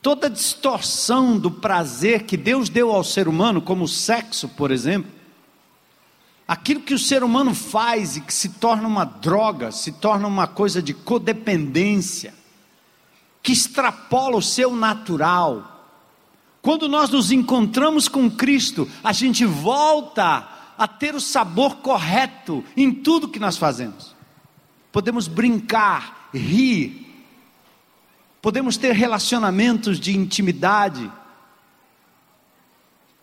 [0.03, 5.11] toda distorção do prazer que Deus deu ao ser humano, como o sexo, por exemplo,
[6.47, 10.47] aquilo que o ser humano faz e que se torna uma droga, se torna uma
[10.47, 12.33] coisa de codependência,
[13.41, 15.67] que extrapola o seu natural.
[16.61, 22.91] Quando nós nos encontramos com Cristo, a gente volta a ter o sabor correto em
[22.91, 24.15] tudo que nós fazemos.
[24.91, 27.07] Podemos brincar, rir,
[28.41, 31.11] podemos ter relacionamentos de intimidade.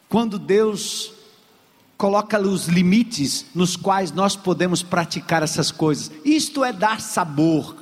[0.08, 1.12] Quando Deus
[1.98, 6.12] coloca os limites nos quais nós podemos praticar essas coisas.
[6.24, 7.76] Isto é dar sabor.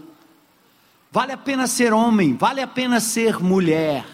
[1.12, 4.04] Vale a pena ser homem, vale a pena ser mulher,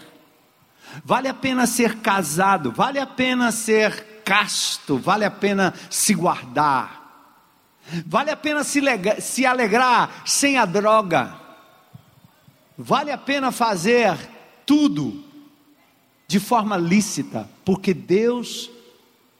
[1.03, 7.35] vale a pena ser casado, vale a pena ser casto, vale a pena se guardar,
[8.05, 8.79] vale a pena se,
[9.19, 11.35] se alegrar sem a droga,
[12.77, 14.17] vale a pena fazer
[14.65, 15.25] tudo
[16.25, 18.69] de forma lícita, porque Deus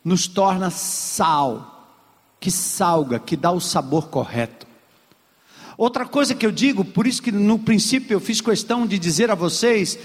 [0.04, 1.98] nos torna sal,
[2.40, 4.68] que salga, que dá o sabor correto.
[5.78, 9.32] Outra coisa que eu digo, por isso que no princípio eu fiz questão de dizer
[9.32, 9.98] a vocês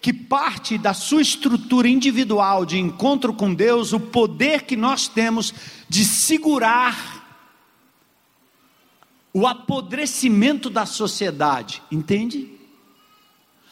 [0.00, 5.54] que parte da sua estrutura individual de encontro com Deus, o poder que nós temos
[5.88, 7.24] de segurar
[9.32, 12.50] o apodrecimento da sociedade, entende?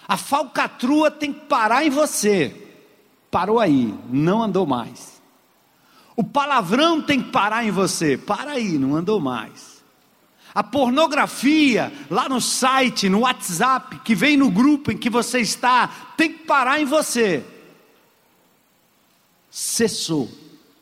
[0.08, 2.68] A falcatrua tem que parar em você.
[3.30, 5.11] Parou aí, não andou mais.
[6.16, 8.16] O palavrão tem que parar em você.
[8.16, 9.82] Para aí, não andou mais.
[10.54, 15.88] A pornografia, lá no site, no WhatsApp, que vem no grupo em que você está,
[16.16, 17.42] tem que parar em você.
[19.50, 20.30] Cessou,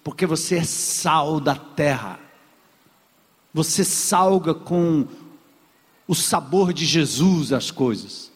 [0.03, 2.19] porque você é sal da terra.
[3.55, 5.07] Você salga com
[6.07, 8.33] o sabor de Jesus as coisas,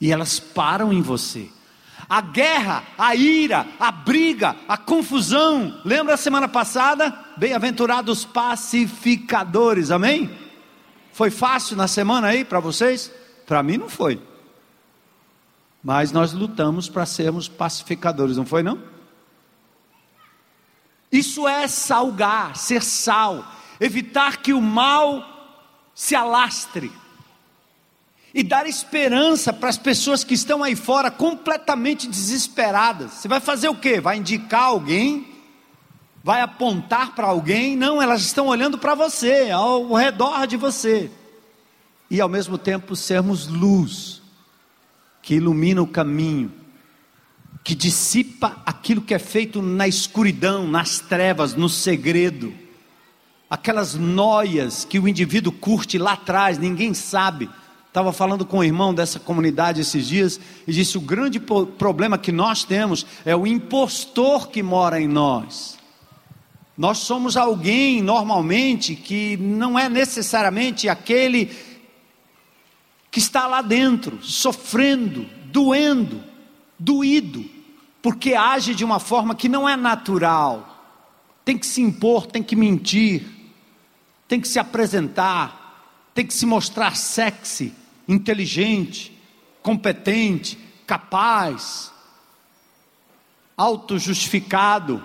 [0.00, 1.50] e elas param em você.
[2.12, 5.80] A guerra, a ira, a briga, a confusão.
[5.82, 7.10] Lembra a semana passada?
[7.38, 10.30] Bem-aventurados pacificadores, amém?
[11.10, 13.10] Foi fácil na semana aí para vocês?
[13.46, 14.20] Para mim não foi.
[15.82, 18.78] Mas nós lutamos para sermos pacificadores, não foi não?
[21.10, 23.42] Isso é salgar, ser sal,
[23.80, 25.24] evitar que o mal
[25.94, 26.92] se alastre
[28.34, 33.12] e dar esperança para as pessoas que estão aí fora completamente desesperadas.
[33.12, 34.00] Você vai fazer o quê?
[34.00, 35.32] Vai indicar alguém
[36.22, 41.10] vai apontar para alguém, não, elas estão olhando para você, ao redor de você.
[42.10, 44.22] E ao mesmo tempo sermos luz,
[45.20, 46.52] que ilumina o caminho,
[47.64, 52.52] que dissipa aquilo que é feito na escuridão, nas trevas, no segredo.
[53.48, 57.50] Aquelas noias que o indivíduo curte lá atrás, ninguém sabe.
[57.92, 62.32] Estava falando com o irmão dessa comunidade esses dias e disse: o grande problema que
[62.32, 65.76] nós temos é o impostor que mora em nós.
[66.74, 71.54] Nós somos alguém, normalmente, que não é necessariamente aquele
[73.10, 76.24] que está lá dentro, sofrendo, doendo,
[76.78, 77.44] doído,
[78.00, 80.82] porque age de uma forma que não é natural.
[81.44, 83.26] Tem que se impor, tem que mentir,
[84.26, 89.16] tem que se apresentar, tem que se mostrar sexy, inteligente,
[89.62, 91.92] competente, capaz,
[93.56, 95.02] autojustificado.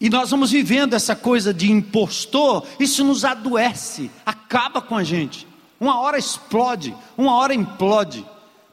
[0.00, 5.46] E nós vamos vivendo essa coisa de impostor, isso nos adoece, acaba com a gente.
[5.78, 8.24] Uma hora explode, uma hora implode.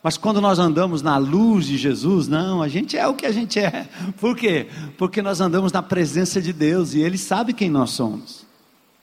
[0.02, 3.32] Mas quando nós andamos na luz de Jesus, não, a gente é o que a
[3.32, 3.88] gente é.
[4.20, 4.68] Por quê?
[4.98, 8.46] Porque nós andamos na presença de Deus e Ele sabe quem nós somos.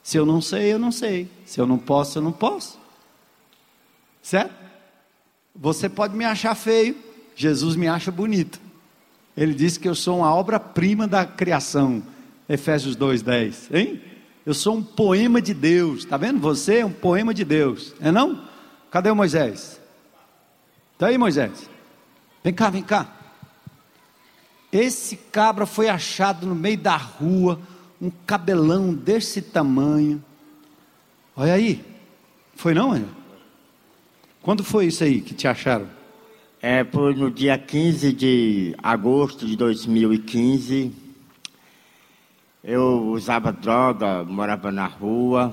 [0.03, 1.29] Se eu não sei, eu não sei.
[1.45, 2.79] Se eu não posso, eu não posso.
[4.27, 4.53] Certo?
[5.55, 6.97] Você pode me achar feio,
[7.37, 8.61] Jesus me acha bonito.
[9.37, 12.03] Ele disse que eu sou uma obra-prima da criação.
[12.49, 14.03] Efésios 2:10, hein?
[14.45, 16.05] Eu sou um poema de Deus.
[16.05, 16.41] Tá vendo?
[16.41, 17.95] Você é um poema de Deus.
[18.01, 18.49] É não?
[18.91, 19.81] Cadê o Moisés?
[20.95, 21.71] Está aí, Moisés?
[22.43, 23.07] Vem cá, vem cá.
[24.73, 27.61] Esse cabra foi achado no meio da rua,
[28.03, 30.21] um cabelão desse tamanho.
[31.37, 31.85] Olha aí.
[32.57, 33.26] Foi não, Ana?
[34.47, 35.89] Quando foi isso aí que te acharam?
[36.63, 40.93] É, foi no dia 15 de agosto de 2015.
[42.63, 45.53] Eu usava droga, morava na rua,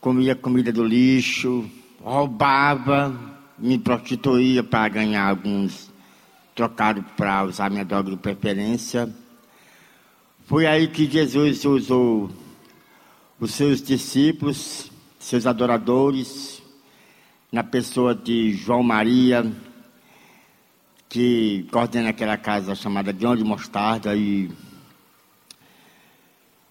[0.00, 1.70] comia comida do lixo,
[2.02, 3.14] roubava,
[3.58, 5.92] me prostituía para ganhar alguns
[6.54, 9.14] trocados para usar minha droga de preferência.
[10.46, 12.30] Foi aí que Jesus usou
[13.38, 16.53] os seus discípulos, seus adoradores,
[17.54, 19.48] na pessoa de João Maria,
[21.08, 24.50] que coordena aquela casa chamada de Mostarda e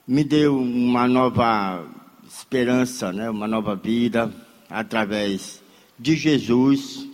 [0.06, 1.88] me deu uma nova
[2.28, 4.30] esperança, né, uma nova vida
[4.70, 5.64] através
[5.98, 7.08] de Jesus.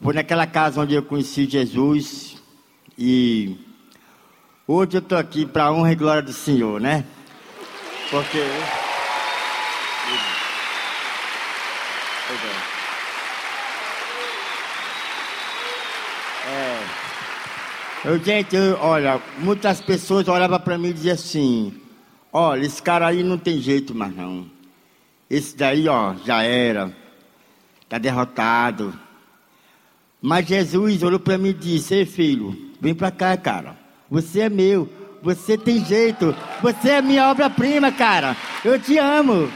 [0.00, 2.38] Foi naquela casa onde eu conheci Jesus.
[2.96, 3.54] E
[4.66, 7.04] hoje eu estou aqui para a honra e glória do Senhor, né?
[8.10, 8.38] Porque.
[16.50, 16.80] É.
[18.04, 21.74] Eu, gente, olha, muitas pessoas olhavam para mim e diziam assim:
[22.32, 24.46] olha, esse cara aí não tem jeito mais não.
[25.28, 26.92] Esse daí, ó, já era
[27.88, 28.92] está derrotado.
[30.20, 33.76] Mas Jesus olhou para mim e disse: Ei filho, vem para cá, cara.
[34.10, 34.88] Você é meu.
[35.22, 36.34] Você tem jeito.
[36.62, 38.36] Você é minha obra-prima, cara.
[38.64, 39.50] Eu te amo.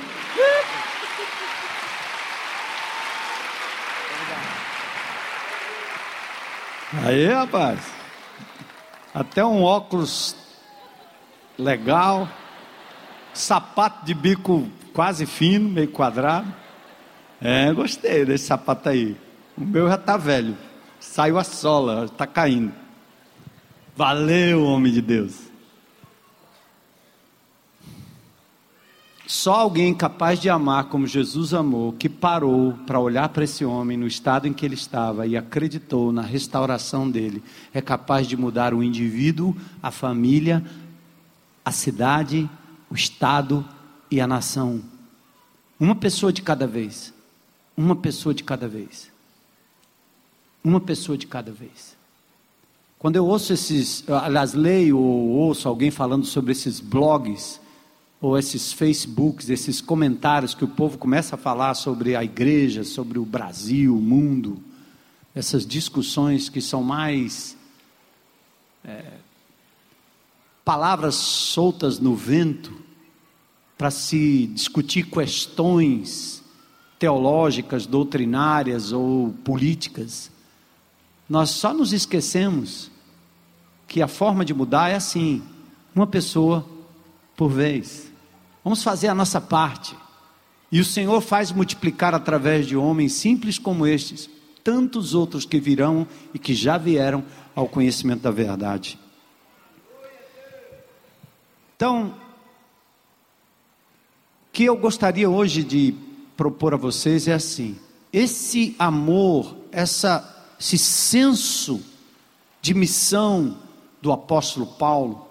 [7.04, 8.01] Aí, rapaz.
[9.14, 10.34] Até um óculos
[11.58, 12.28] legal.
[13.34, 16.52] Sapato de bico quase fino, meio quadrado.
[17.40, 19.16] É, gostei desse sapato aí.
[19.56, 20.56] O meu já está velho.
[21.00, 22.72] Saiu a sola, está caindo.
[23.94, 25.51] Valeu, homem de Deus.
[29.32, 33.96] Só alguém capaz de amar como Jesus amou, que parou para olhar para esse homem
[33.96, 38.74] no estado em que ele estava e acreditou na restauração dele, é capaz de mudar
[38.74, 40.62] o indivíduo, a família,
[41.64, 42.46] a cidade,
[42.90, 43.66] o estado
[44.10, 44.82] e a nação.
[45.80, 47.10] Uma pessoa de cada vez.
[47.74, 49.10] Uma pessoa de cada vez.
[50.62, 51.96] Uma pessoa de cada vez.
[52.98, 57.61] Quando eu ouço esses, aliás, leio ou ouço alguém falando sobre esses blogs,
[58.22, 63.18] ou esses Facebooks, esses comentários que o povo começa a falar sobre a igreja, sobre
[63.18, 64.62] o Brasil, o mundo,
[65.34, 67.56] essas discussões que são mais
[68.84, 69.14] é,
[70.64, 72.72] palavras soltas no vento
[73.76, 76.44] para se discutir questões
[77.00, 80.30] teológicas, doutrinárias ou políticas.
[81.28, 82.88] Nós só nos esquecemos
[83.88, 85.42] que a forma de mudar é assim,
[85.92, 86.64] uma pessoa
[87.36, 88.11] por vez.
[88.64, 89.96] Vamos fazer a nossa parte.
[90.70, 94.30] E o Senhor faz multiplicar através de homens simples como estes,
[94.64, 98.98] tantos outros que virão e que já vieram ao conhecimento da verdade.
[101.76, 102.14] Então,
[104.48, 105.94] o que eu gostaria hoje de
[106.36, 107.76] propor a vocês é assim:
[108.12, 111.82] esse amor, essa, esse senso
[112.60, 113.58] de missão
[114.00, 115.26] do apóstolo Paulo,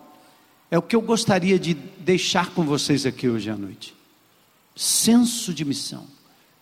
[0.72, 3.93] é o que eu gostaria de deixar com vocês aqui hoje à noite.
[4.74, 6.07] Senso de missão.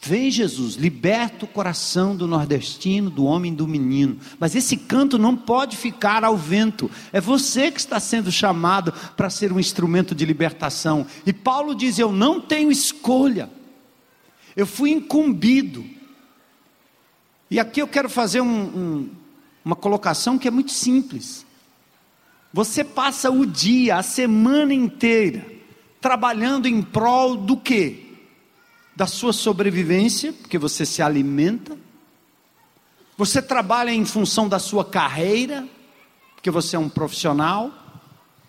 [0.02, 4.18] Vem Jesus, liberta o coração do nordestino, do homem do menino.
[4.40, 6.90] Mas esse canto não pode ficar ao vento.
[7.14, 11.06] É você que está sendo chamado para ser um instrumento de libertação.
[11.26, 13.50] E Paulo diz: Eu não tenho escolha.
[14.56, 15.86] Eu fui incumbido.
[17.52, 19.10] E aqui eu quero fazer um, um,
[19.64, 21.46] uma colocação que é muito simples.
[22.52, 25.46] Você passa o dia, a semana inteira,
[26.02, 28.06] trabalhando em prol do quê?
[28.96, 31.78] Da sua sobrevivência, porque você se alimenta.
[33.16, 35.68] Você trabalha em função da sua carreira,
[36.36, 37.72] porque você é um profissional.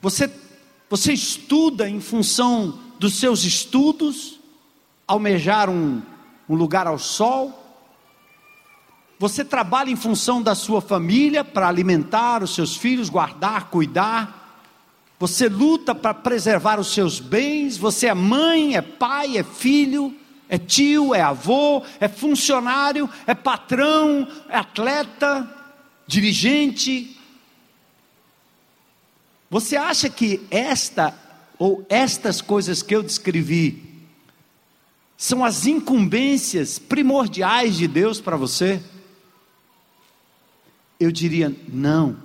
[0.00, 0.32] Você,
[0.88, 4.40] você estuda em função dos seus estudos,
[5.06, 6.00] almejar um,
[6.48, 7.59] um lugar ao sol.
[9.20, 14.64] Você trabalha em função da sua família para alimentar os seus filhos, guardar, cuidar.
[15.18, 17.76] Você luta para preservar os seus bens.
[17.76, 20.16] Você é mãe, é pai, é filho,
[20.48, 25.46] é tio, é avô, é funcionário, é patrão, é atleta,
[26.06, 27.14] dirigente.
[29.50, 31.14] Você acha que esta
[31.58, 33.82] ou estas coisas que eu descrevi
[35.14, 38.82] são as incumbências primordiais de Deus para você?
[41.00, 42.16] Eu diria não.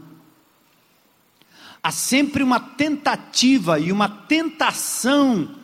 [1.82, 5.55] Há sempre uma tentativa e uma tentação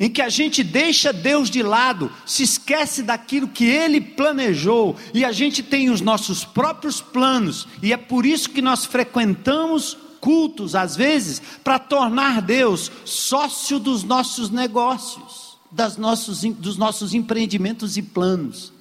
[0.00, 5.26] em que a gente deixa Deus de lado, se esquece daquilo que Ele planejou, e
[5.26, 10.74] a gente tem os nossos próprios planos, e é por isso que nós frequentamos cultos,
[10.74, 18.02] às vezes, para tornar Deus sócio dos nossos negócios, das nossos, dos nossos empreendimentos e
[18.02, 18.72] planos.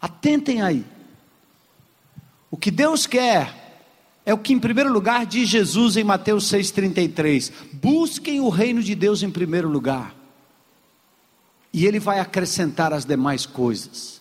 [0.00, 0.84] Atentem aí.
[2.52, 3.80] O que Deus quer
[4.26, 8.94] é o que, em primeiro lugar, diz Jesus em Mateus 6,33: busquem o reino de
[8.94, 10.14] Deus em primeiro lugar,
[11.72, 14.20] e Ele vai acrescentar as demais coisas.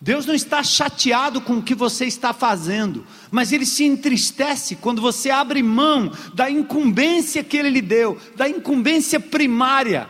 [0.00, 5.02] Deus não está chateado com o que você está fazendo, mas Ele se entristece quando
[5.02, 10.08] você abre mão da incumbência que Ele lhe deu, da incumbência primária.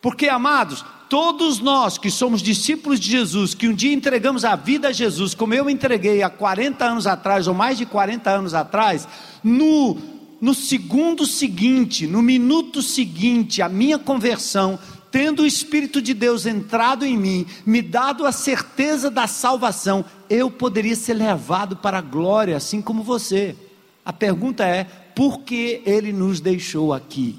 [0.00, 4.88] Porque, amados, todos nós que somos discípulos de Jesus, que um dia entregamos a vida
[4.88, 9.08] a Jesus, como eu entreguei há 40 anos atrás, ou mais de 40 anos atrás,
[9.42, 9.98] no,
[10.40, 14.78] no segundo seguinte, no minuto seguinte, a minha conversão,
[15.10, 20.48] tendo o Espírito de Deus entrado em mim, me dado a certeza da salvação, eu
[20.48, 23.56] poderia ser levado para a glória, assim como você.
[24.04, 27.36] A pergunta é: por que ele nos deixou aqui?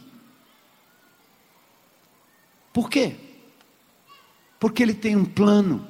[2.73, 3.30] Por quê?
[4.61, 5.87] Porque ele tem um plano.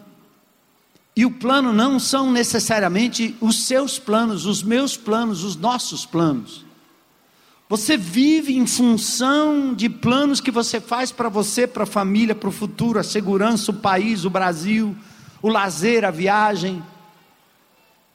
[1.14, 6.66] E o plano não são necessariamente os seus planos, os meus planos, os nossos planos.
[7.68, 12.48] Você vive em função de planos que você faz para você, para a família, para
[12.48, 14.96] o futuro, a segurança, o país, o Brasil,
[15.42, 16.82] o lazer, a viagem.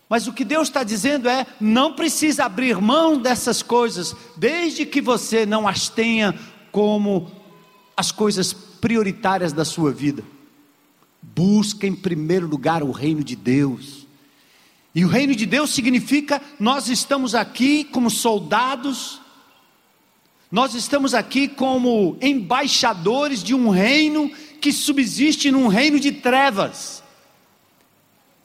[0.09, 5.03] Mas o que Deus está dizendo é: não precisa abrir mão dessas coisas, desde que
[5.03, 6.35] você não as tenha
[6.73, 7.31] como
[7.95, 10.25] as coisas prioritárias da sua vida.
[11.35, 14.07] Busca em primeiro lugar o reino de Deus.
[14.95, 19.21] E o reino de Deus significa nós estamos aqui como soldados,
[20.51, 27.03] nós estamos aqui como embaixadores de um reino que subsiste num reino de trevas.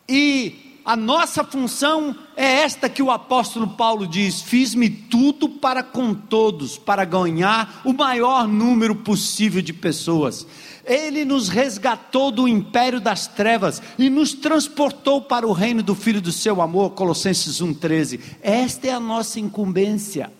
[0.09, 6.13] E a nossa função é esta que o apóstolo Paulo diz: Fiz-me tudo para com
[6.13, 10.45] todos, para ganhar o maior número possível de pessoas.
[10.84, 16.19] Ele nos resgatou do império das trevas e nos transportou para o reino do Filho
[16.19, 18.19] do seu amor, Colossenses 1,13.
[18.41, 20.32] Esta é a nossa incumbência.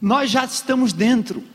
[0.00, 1.51] Nós já estamos dentro.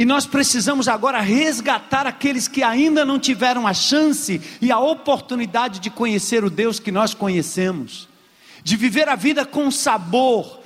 [0.00, 5.78] E nós precisamos agora resgatar aqueles que ainda não tiveram a chance e a oportunidade
[5.78, 8.08] de conhecer o Deus que nós conhecemos,
[8.64, 10.60] de viver a vida com sabor,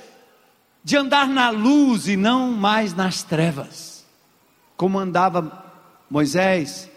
[0.81, 4.05] de andar na luz e não mais nas trevas,
[4.77, 5.65] como andava
[6.09, 6.89] Moisés,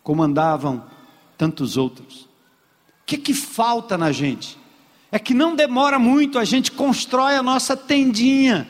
[0.00, 0.84] como andavam
[1.36, 2.20] tantos outros.
[2.20, 4.56] O que, que falta na gente?
[5.10, 8.68] É que não demora muito, a gente constrói a nossa tendinha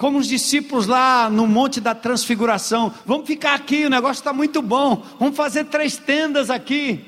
[0.00, 2.90] como os discípulos lá no Monte da Transfiguração.
[3.04, 5.04] Vamos ficar aqui, o negócio está muito bom.
[5.18, 7.04] Vamos fazer três tendas aqui.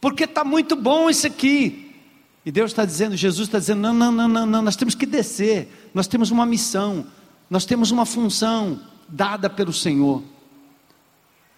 [0.00, 1.94] Porque está muito bom isso aqui.
[2.42, 5.04] E Deus está dizendo, Jesus está dizendo: não, não, não, não, não, nós temos que
[5.04, 7.06] descer, nós temos uma missão,
[7.50, 10.22] nós temos uma função dada pelo Senhor.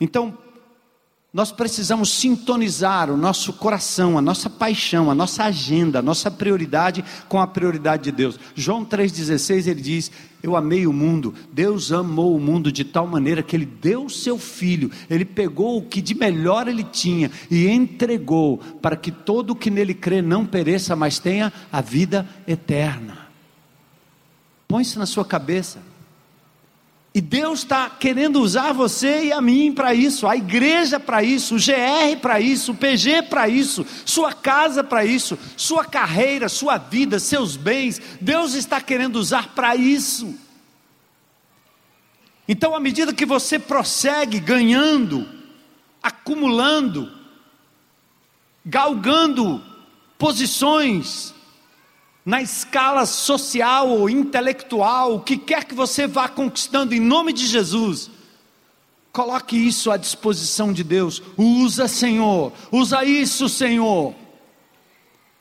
[0.01, 0.37] Então,
[1.33, 7.03] nós precisamos sintonizar o nosso coração, a nossa paixão, a nossa agenda, a nossa prioridade
[7.27, 8.39] com a prioridade de Deus.
[8.55, 10.13] João 3,16 ele diz:
[10.43, 14.11] Eu amei o mundo, Deus amou o mundo de tal maneira que ele deu o
[14.11, 19.53] seu filho, ele pegou o que de melhor ele tinha e entregou para que todo
[19.53, 23.27] o que nele crê não pereça, mas tenha a vida eterna.
[24.69, 25.92] Põe isso na sua cabeça.
[27.15, 31.57] E Deus está querendo usar você e a mim para isso, a igreja para isso,
[31.57, 36.79] o GR para isso, o PG para isso, sua casa para isso, sua carreira, sua
[36.79, 38.01] vida, seus bens.
[38.19, 40.35] Deus está querendo usar para isso.
[42.49, 45.29] Então, à medida que você prossegue ganhando,
[46.03, 47.13] acumulando,
[48.65, 49.63] galgando
[50.17, 51.35] posições,
[52.25, 57.47] na escala social ou intelectual, o que quer que você vá conquistando em nome de
[57.47, 58.11] Jesus,
[59.13, 61.23] coloque isso à disposição de Deus.
[61.37, 64.15] Usa, Senhor, usa isso, Senhor.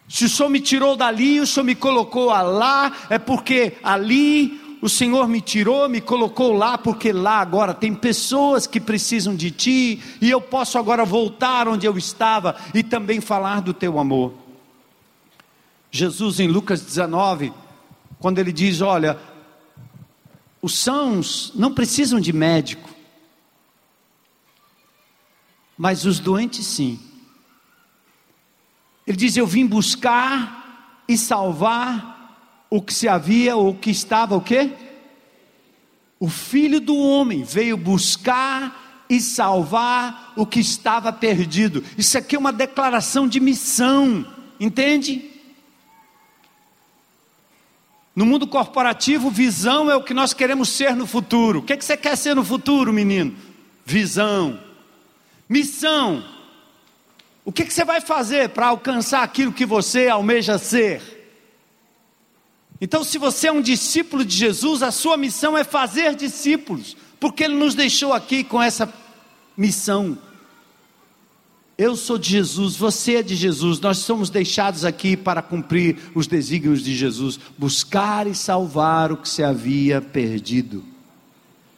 [0.09, 4.89] Se o Senhor me tirou dali, o Senhor me colocou lá, é porque ali o
[4.89, 10.01] Senhor me tirou, me colocou lá, porque lá agora tem pessoas que precisam de Ti,
[10.19, 14.40] e eu posso agora voltar onde eu estava e também falar do Teu amor.
[15.91, 17.53] Jesus em Lucas 19,
[18.17, 19.19] quando ele diz: Olha,
[20.61, 22.89] os sãos não precisam de médico,
[25.77, 26.97] mas os doentes sim.
[29.05, 34.41] Ele diz: Eu vim buscar e salvar o que se havia o que estava o
[34.41, 34.71] quê?
[36.17, 41.83] O filho do homem veio buscar e salvar o que estava perdido.
[41.97, 44.25] Isso aqui é uma declaração de missão,
[44.57, 45.30] entende?
[48.15, 51.59] No mundo corporativo, visão é o que nós queremos ser no futuro.
[51.59, 53.35] O que, é que você quer ser no futuro, menino?
[53.85, 54.59] Visão.
[55.47, 56.23] Missão.
[57.45, 61.01] O que, é que você vai fazer para alcançar aquilo que você almeja ser?
[62.79, 67.43] Então, se você é um discípulo de Jesus, a sua missão é fazer discípulos, porque
[67.43, 68.91] Ele nos deixou aqui com essa
[69.55, 70.17] missão.
[71.81, 76.27] Eu sou de Jesus, você é de Jesus, nós somos deixados aqui para cumprir os
[76.27, 80.83] desígnios de Jesus, buscar e salvar o que se havia perdido.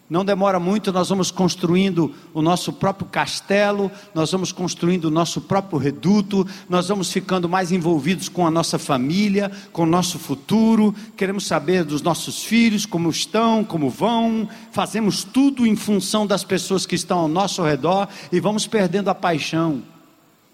[0.09, 5.39] Não demora muito, nós vamos construindo o nosso próprio castelo, nós vamos construindo o nosso
[5.39, 10.93] próprio reduto, nós vamos ficando mais envolvidos com a nossa família, com o nosso futuro,
[11.15, 16.85] queremos saber dos nossos filhos, como estão, como vão, fazemos tudo em função das pessoas
[16.85, 19.92] que estão ao nosso redor e vamos perdendo a paixão.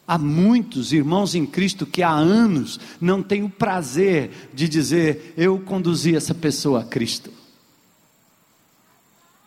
[0.09, 5.59] Há muitos irmãos em Cristo que há anos não têm o prazer de dizer: Eu
[5.59, 7.31] conduzi essa pessoa a Cristo.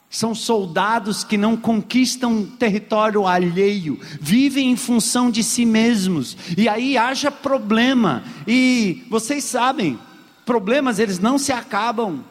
[0.08, 6.96] São soldados que não conquistam território alheio, vivem em função de si mesmos, e aí
[6.96, 9.98] haja problema, e vocês sabem,
[10.46, 12.22] problemas eles não se acabam.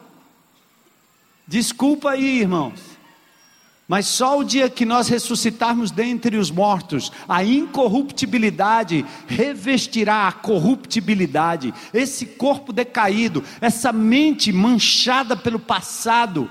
[1.46, 2.91] Desculpa aí, irmãos.
[3.88, 11.74] Mas só o dia que nós ressuscitarmos dentre os mortos, a incorruptibilidade revestirá a corruptibilidade.
[11.92, 16.48] Esse corpo decaído, essa mente manchada pelo passado,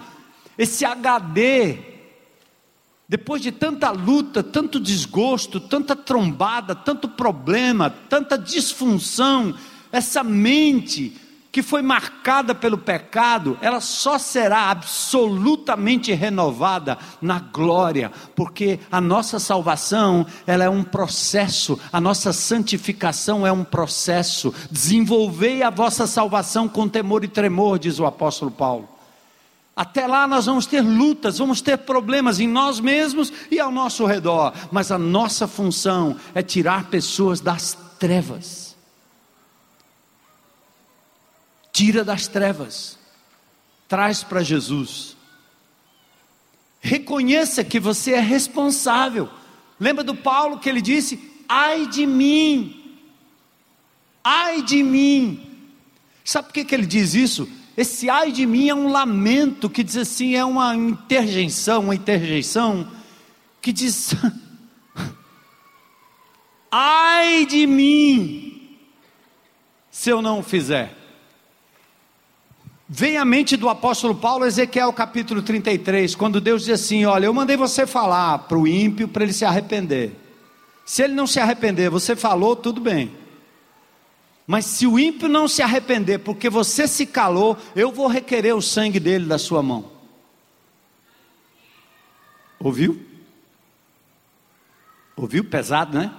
[0.58, 1.80] esse HD,
[3.08, 9.54] depois de tanta luta, tanto desgosto, tanta trombada, tanto problema, tanta disfunção,
[9.92, 11.20] essa mente
[11.52, 19.38] que foi marcada pelo pecado, ela só será absolutamente renovada na glória, porque a nossa
[19.38, 24.54] salvação, ela é um processo, a nossa santificação é um processo.
[24.72, 28.88] Desenvolvei a vossa salvação com temor e tremor, diz o apóstolo Paulo.
[29.76, 34.06] Até lá nós vamos ter lutas, vamos ter problemas em nós mesmos e ao nosso
[34.06, 38.61] redor, mas a nossa função é tirar pessoas das trevas
[41.72, 42.98] tira das trevas,
[43.88, 45.16] traz para Jesus.
[46.80, 49.30] Reconheça que você é responsável.
[49.80, 53.00] Lembra do Paulo que ele disse: ai de mim,
[54.24, 55.48] ai de mim.
[56.24, 57.48] Sabe por que, que ele diz isso?
[57.76, 62.88] Esse ai de mim é um lamento que diz assim, é uma interjeição, uma interjeição
[63.62, 64.14] que diz:
[66.72, 68.78] ai de mim,
[69.90, 71.01] se eu não fizer.
[72.94, 77.34] Vem à mente do apóstolo Paulo, Ezequiel capítulo 33, quando Deus diz assim: Olha, eu
[77.34, 80.14] mandei você falar para o ímpio para ele se arrepender.
[80.86, 83.16] Se ele não se arrepender, você falou, tudo bem.
[84.46, 88.62] Mas se o ímpio não se arrepender, porque você se calou, eu vou requerer o
[88.62, 89.90] sangue dele da sua mão.
[92.60, 93.02] Ouviu?
[95.16, 95.46] Ouviu?
[95.46, 96.12] Pesado, né?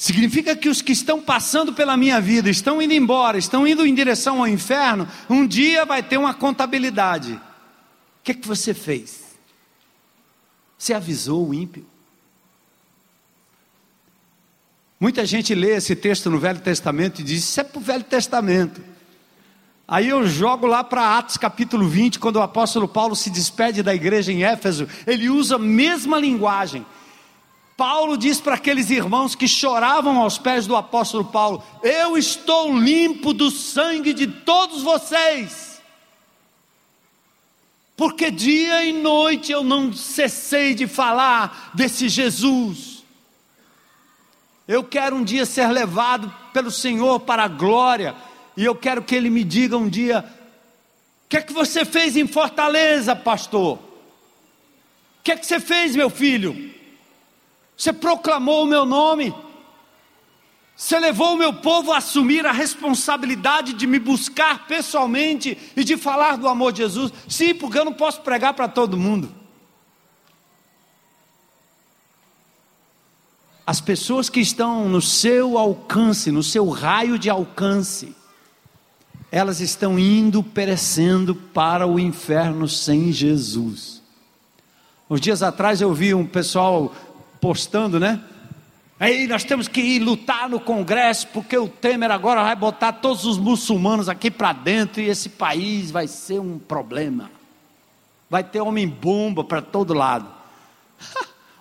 [0.00, 3.94] Significa que os que estão passando pela minha vida, estão indo embora, estão indo em
[3.94, 7.34] direção ao inferno, um dia vai ter uma contabilidade.
[7.34, 7.40] O
[8.24, 9.20] que, é que você fez?
[10.78, 11.84] Você avisou o ímpio?
[14.98, 18.04] Muita gente lê esse texto no Velho Testamento e diz: Isso é para o Velho
[18.04, 18.82] Testamento.
[19.86, 23.94] Aí eu jogo lá para Atos capítulo 20, quando o apóstolo Paulo se despede da
[23.94, 26.86] igreja em Éfeso, ele usa a mesma linguagem.
[27.80, 33.32] Paulo diz para aqueles irmãos que choravam aos pés do apóstolo Paulo: Eu estou limpo
[33.32, 35.80] do sangue de todos vocês,
[37.96, 43.02] porque dia e noite eu não cessei de falar desse Jesus.
[44.68, 48.14] Eu quero um dia ser levado pelo Senhor para a glória,
[48.58, 50.22] e eu quero que Ele me diga um dia:
[51.24, 53.78] O que é que você fez em Fortaleza, pastor?
[53.78, 56.78] O que é que você fez, meu filho?
[57.80, 59.34] Você proclamou o meu nome.
[60.76, 65.96] Você levou o meu povo a assumir a responsabilidade de me buscar pessoalmente e de
[65.96, 67.10] falar do amor de Jesus.
[67.26, 69.34] Sim, porque eu não posso pregar para todo mundo.
[73.66, 78.14] As pessoas que estão no seu alcance, no seu raio de alcance,
[79.32, 84.02] elas estão indo perecendo para o inferno sem Jesus.
[85.08, 86.94] Uns dias atrás eu vi um pessoal
[87.40, 88.22] postando, né?
[89.00, 93.24] Aí nós temos que ir lutar no Congresso, porque o Temer agora vai botar todos
[93.24, 97.30] os muçulmanos aqui para dentro e esse país vai ser um problema.
[98.28, 100.28] Vai ter homem-bomba para todo lado.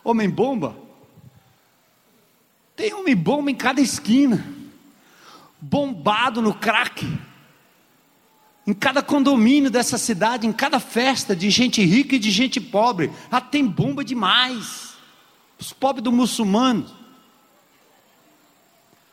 [0.03, 0.75] homem-bomba?
[2.75, 4.45] Tem homem-bomba em cada esquina,
[5.61, 7.07] bombado no crack,
[8.67, 13.09] em cada condomínio dessa cidade, em cada festa de gente rica e de gente pobre.
[13.32, 14.89] Ah, tem bomba demais
[15.60, 16.86] os pobres do muçulmano.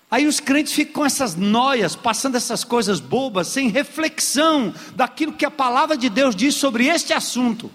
[0.08, 5.44] Aí os crentes ficam com essas noias, passando essas coisas bobas, sem reflexão daquilo que
[5.44, 7.70] a palavra de Deus diz sobre este assunto.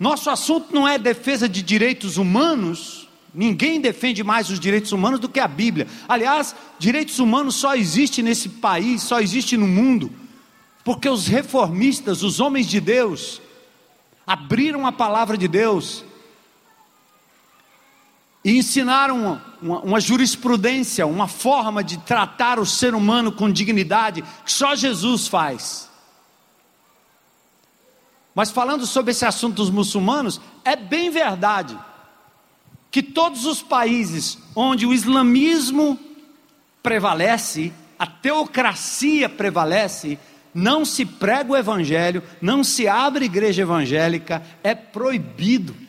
[0.00, 5.28] Nosso assunto não é defesa de direitos humanos, ninguém defende mais os direitos humanos do
[5.28, 5.86] que a Bíblia.
[6.08, 10.10] Aliás, direitos humanos só existe nesse país, só existe no mundo,
[10.82, 13.42] porque os reformistas, os homens de Deus,
[14.26, 16.04] abriram a palavra de Deus
[18.44, 24.52] e ensinaram uma, uma, jurisprudência, uma forma de tratar o ser humano com dignidade que
[24.52, 25.88] só Jesus faz.
[28.34, 31.76] Mas falando sobre esse assunto dos muçulmanos, é bem verdade
[32.90, 35.98] que todos os países onde o islamismo
[36.82, 40.18] prevalece, a teocracia prevalece,
[40.54, 45.87] não se prega o evangelho, não se abre igreja evangélica, é proibido.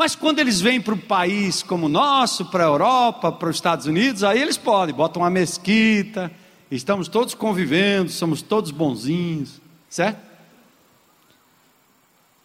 [0.00, 3.56] Mas quando eles vêm para um país como o nosso, para a Europa, para os
[3.56, 6.32] Estados Unidos, aí eles podem, botam uma mesquita,
[6.70, 10.18] estamos todos convivendo, somos todos bonzinhos, certo?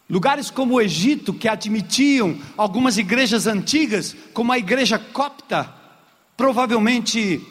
[0.09, 5.73] Lugares como o Egito, que admitiam algumas igrejas antigas, como a igreja copta,
[6.35, 7.41] provavelmente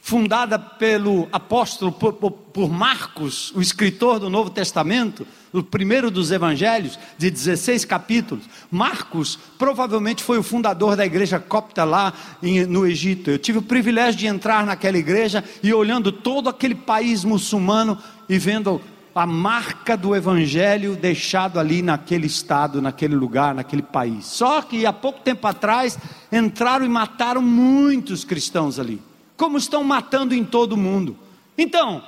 [0.00, 6.98] fundada pelo apóstolo, por, por, Marcos, o escritor do Novo Testamento, o primeiro dos evangelhos,
[7.18, 8.44] de 16 capítulos.
[8.70, 13.30] Marcos provavelmente foi o fundador da igreja copta lá em, no Egito.
[13.30, 17.98] Eu tive o privilégio de entrar naquela igreja e olhando todo aquele país muçulmano
[18.28, 18.80] e vendo
[19.14, 24.26] a marca do evangelho deixado ali naquele estado, naquele lugar, naquele país.
[24.26, 25.98] Só que há pouco tempo atrás
[26.30, 29.02] entraram e mataram muitos cristãos ali
[29.40, 31.16] como estão matando em todo o mundo.
[31.56, 32.02] Então,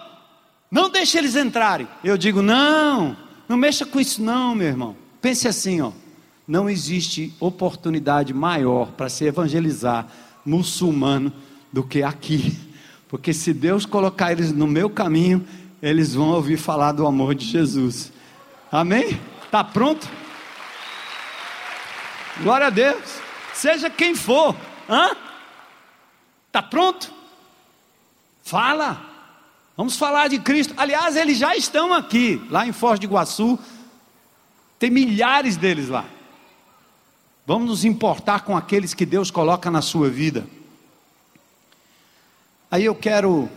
[0.70, 1.88] não deixe eles entrarem.
[2.04, 3.16] Eu digo, não,
[3.52, 4.96] não mexa com isso não, meu irmão.
[5.20, 5.92] Pense assim, ó.
[6.48, 10.06] Não existe oportunidade maior para se evangelizar
[10.42, 11.30] muçulmano
[11.70, 12.58] do que aqui.
[13.08, 15.46] Porque se Deus colocar eles no meu caminho,
[15.82, 18.10] eles vão ouvir falar do amor de Jesus.
[18.70, 19.20] Amém?
[19.50, 20.08] Tá pronto?
[22.42, 23.20] Glória a Deus.
[23.52, 24.56] Seja quem for.
[24.88, 25.14] Hã?
[26.50, 27.12] Tá pronto?
[28.42, 29.11] Fala.
[29.76, 30.74] Vamos falar de Cristo.
[30.76, 33.58] Aliás, eles já estão aqui, lá em Foz do Iguaçu.
[34.78, 36.04] Tem milhares deles lá.
[37.46, 40.46] Vamos nos importar com aqueles que Deus coloca na sua vida.
[42.70, 43.48] Aí eu quero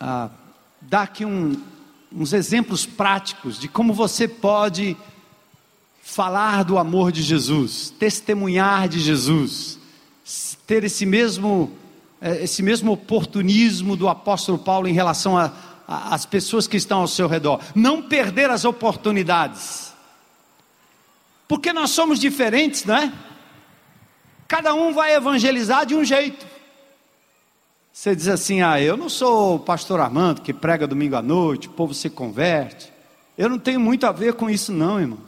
[0.00, 0.30] ah,
[0.80, 1.60] dar aqui um,
[2.12, 4.96] uns exemplos práticos de como você pode
[6.02, 9.78] falar do amor de Jesus, testemunhar de Jesus,
[10.66, 11.70] ter esse mesmo,
[12.20, 15.36] esse mesmo oportunismo do apóstolo Paulo em relação
[15.86, 17.60] às pessoas que estão ao seu redor.
[17.74, 19.92] Não perder as oportunidades.
[21.46, 23.12] Porque nós somos diferentes, não é?
[24.46, 26.46] Cada um vai evangelizar de um jeito.
[27.92, 31.68] Você diz assim: ah, eu não sou o pastor Armando que prega domingo à noite,
[31.68, 32.92] o povo se converte.
[33.36, 35.18] Eu não tenho muito a ver com isso, não, irmão.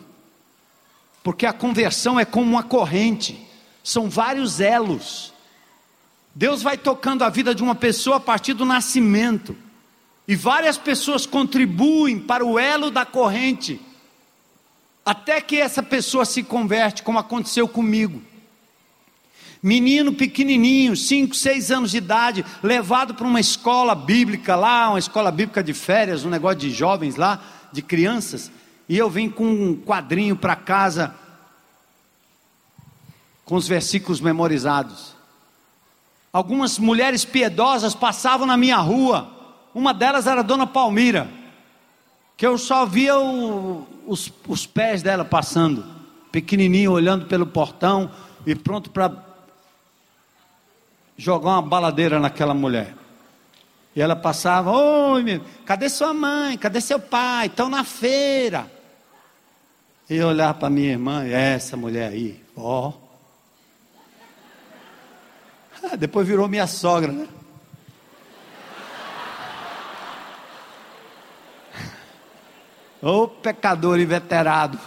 [1.23, 3.47] Porque a conversão é como uma corrente,
[3.83, 5.33] são vários elos.
[6.35, 9.57] Deus vai tocando a vida de uma pessoa a partir do nascimento,
[10.29, 13.81] e várias pessoas contribuem para o elo da corrente,
[15.05, 18.23] até que essa pessoa se converte, como aconteceu comigo.
[19.63, 25.31] Menino pequenininho, 5, 6 anos de idade, levado para uma escola bíblica lá, uma escola
[25.31, 28.51] bíblica de férias, um negócio de jovens lá, de crianças,
[28.89, 31.15] e eu vim com um quadrinho para casa
[33.45, 35.20] com os versículos memorizados.
[36.33, 39.29] Algumas mulheres piedosas passavam na minha rua.
[39.75, 41.29] Uma delas era a Dona Palmira,
[42.37, 45.85] que eu só via o, os, os pés dela passando,
[46.31, 48.11] pequenininho, olhando pelo portão
[48.47, 49.13] e pronto para
[51.17, 52.95] jogar uma baladeira naquela mulher.
[53.95, 56.57] E ela passava, oi, cadê sua mãe?
[56.57, 57.47] Cadê seu pai?
[57.47, 58.71] Estão na feira.
[60.09, 62.93] E eu olhar para minha irmã, essa mulher aí, ó.
[65.83, 67.27] Ah, depois virou minha sogra, né?
[73.03, 74.79] Ô pecador inveterado.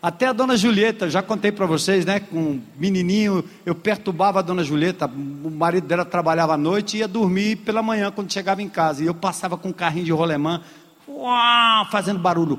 [0.00, 2.18] Até a dona Julieta, já contei para vocês, né?
[2.18, 5.06] Com um menininho, eu perturbava a dona Julieta.
[5.06, 9.02] O marido dela trabalhava à noite e ia dormir pela manhã quando chegava em casa.
[9.02, 10.60] E eu passava com um carrinho de rolemã,
[11.06, 12.58] uau, fazendo barulho.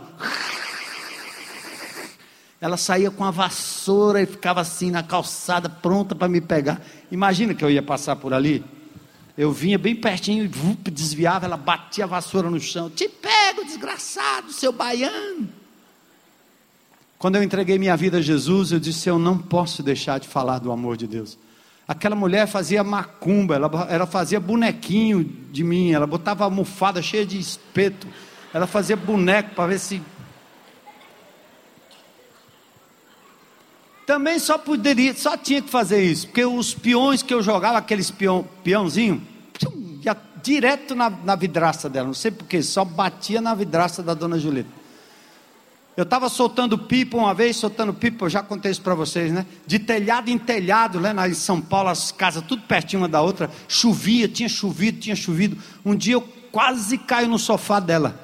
[2.63, 6.81] Ela saía com a vassoura e ficava assim na calçada, pronta para me pegar.
[7.11, 8.63] Imagina que eu ia passar por ali.
[9.37, 12.89] Eu vinha bem pertinho e desviava, ela batia a vassoura no chão.
[12.89, 15.49] Te pego, desgraçado, seu baiano.
[17.17, 20.59] Quando eu entreguei minha vida a Jesus, eu disse: Eu não posso deixar de falar
[20.59, 21.37] do amor de Deus.
[21.85, 27.37] Aquela mulher fazia macumba, ela, ela fazia bonequinho de mim, ela botava almofada cheia de
[27.37, 28.07] espeto,
[28.53, 30.01] ela fazia boneco para ver se.
[34.05, 38.11] Também só poderia, só tinha que fazer isso, porque os peões que eu jogava, aqueles
[38.11, 39.25] peão, peãozinho,
[40.03, 44.37] ia direto na, na vidraça dela, não sei porquê, só batia na vidraça da dona
[44.37, 44.83] Julieta.
[45.95, 49.45] Eu estava soltando pipa uma vez, soltando pipa, eu já contei isso para vocês, né?
[49.65, 51.13] De telhado em telhado, né?
[51.29, 53.49] Em São Paulo, as casas tudo pertinho uma da outra.
[53.67, 55.55] Chovia, tinha chovido, tinha chovido.
[55.85, 58.19] Um dia eu quase caio no sofá dela.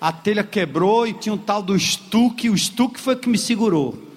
[0.00, 2.48] A telha quebrou e tinha um tal do estuque.
[2.48, 4.11] O estuque foi que me segurou.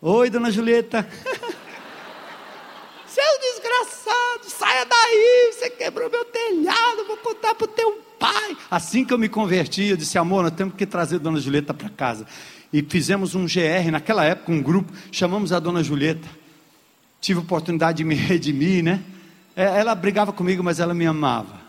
[0.00, 1.08] Oi, dona Julieta.
[3.04, 5.52] Seu desgraçado, saia daí.
[5.52, 7.04] Você quebrou meu telhado.
[7.04, 8.56] Vou contar para o teu pai.
[8.70, 11.74] Assim que eu me converti, eu disse, amor, nós temos que trazer a dona Julieta
[11.74, 12.26] para casa.
[12.72, 16.28] E fizemos um GR, naquela época, um grupo, chamamos a dona Julieta.
[17.20, 19.02] Tive a oportunidade de me redimir, né?
[19.56, 21.60] É, ela brigava comigo, mas ela me amava.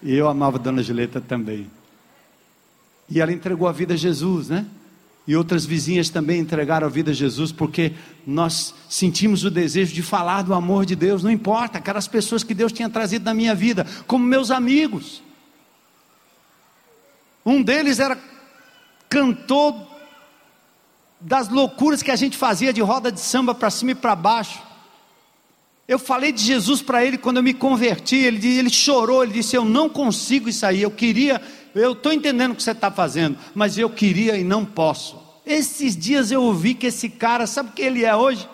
[0.00, 1.68] E eu amava a dona Julieta também.
[3.10, 4.64] E ela entregou a vida a Jesus, né?
[5.28, 7.92] E outras vizinhas também entregaram a vida a Jesus, porque
[8.26, 12.54] nós sentimos o desejo de falar do amor de Deus, não importa, aquelas pessoas que
[12.54, 15.22] Deus tinha trazido na minha vida, como meus amigos.
[17.44, 18.18] Um deles era
[19.10, 19.74] cantor
[21.20, 24.62] das loucuras que a gente fazia de roda de samba para cima e para baixo.
[25.86, 28.16] Eu falei de Jesus para ele quando eu me converti.
[28.16, 30.82] Ele, ele chorou, ele disse: Eu não consigo isso aí.
[30.82, 31.40] Eu queria,
[31.74, 35.18] eu estou entendendo o que você está fazendo, mas eu queria e não posso.
[35.44, 38.48] Esses dias eu ouvi que esse cara, sabe o que ele é hoje?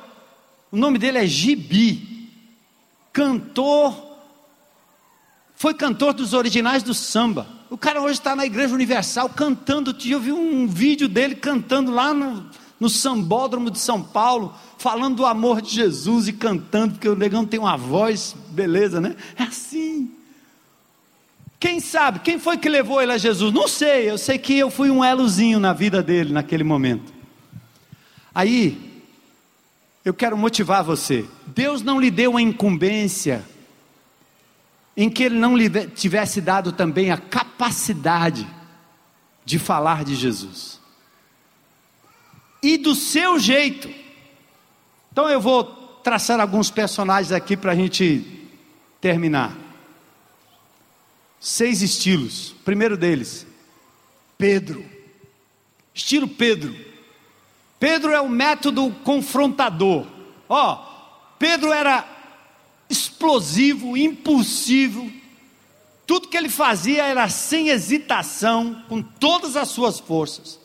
[0.70, 2.30] O nome dele é Gibi,
[3.12, 3.94] cantor,
[5.54, 7.46] foi cantor dos originais do samba.
[7.70, 9.96] O cara hoje está na Igreja Universal cantando.
[10.04, 12.46] Eu vi um vídeo dele cantando lá no,
[12.78, 17.46] no Sambódromo de São Paulo falando do amor de Jesus e cantando, porque o negão
[17.46, 19.16] tem uma voz, beleza, né?
[19.36, 20.12] É assim.
[21.64, 23.50] Quem sabe, quem foi que levou ele a Jesus?
[23.50, 27.10] Não sei, eu sei que eu fui um elozinho na vida dele naquele momento.
[28.34, 29.02] Aí,
[30.04, 31.24] eu quero motivar você.
[31.46, 33.42] Deus não lhe deu a incumbência
[34.94, 38.46] em que ele não lhe tivesse dado também a capacidade
[39.42, 40.78] de falar de Jesus.
[42.62, 43.88] E do seu jeito.
[45.10, 45.64] Então eu vou
[46.04, 48.50] traçar alguns personagens aqui para a gente
[49.00, 49.63] terminar.
[51.44, 52.54] Seis estilos.
[52.64, 53.46] Primeiro deles,
[54.38, 54.82] Pedro.
[55.92, 56.74] Estilo Pedro.
[57.78, 60.06] Pedro é o método confrontador.
[60.48, 60.76] Ó,
[61.38, 62.08] Pedro era
[62.88, 65.12] explosivo, impulsivo.
[66.06, 70.58] Tudo que ele fazia era sem hesitação, com todas as suas forças.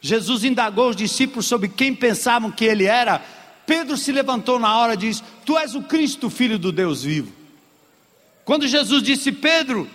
[0.00, 3.18] Jesus indagou os discípulos sobre quem pensavam que ele era.
[3.66, 7.39] Pedro se levantou na hora e disse: Tu és o Cristo, filho do Deus vivo.
[8.50, 9.88] Quando Jesus disse: Pedro,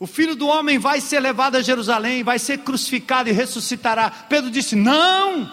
[0.00, 4.08] o filho do homem vai ser levado a Jerusalém, vai ser crucificado e ressuscitará.
[4.08, 5.52] Pedro disse: Não!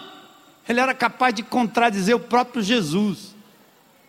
[0.66, 3.34] Ele era capaz de contradizer o próprio Jesus.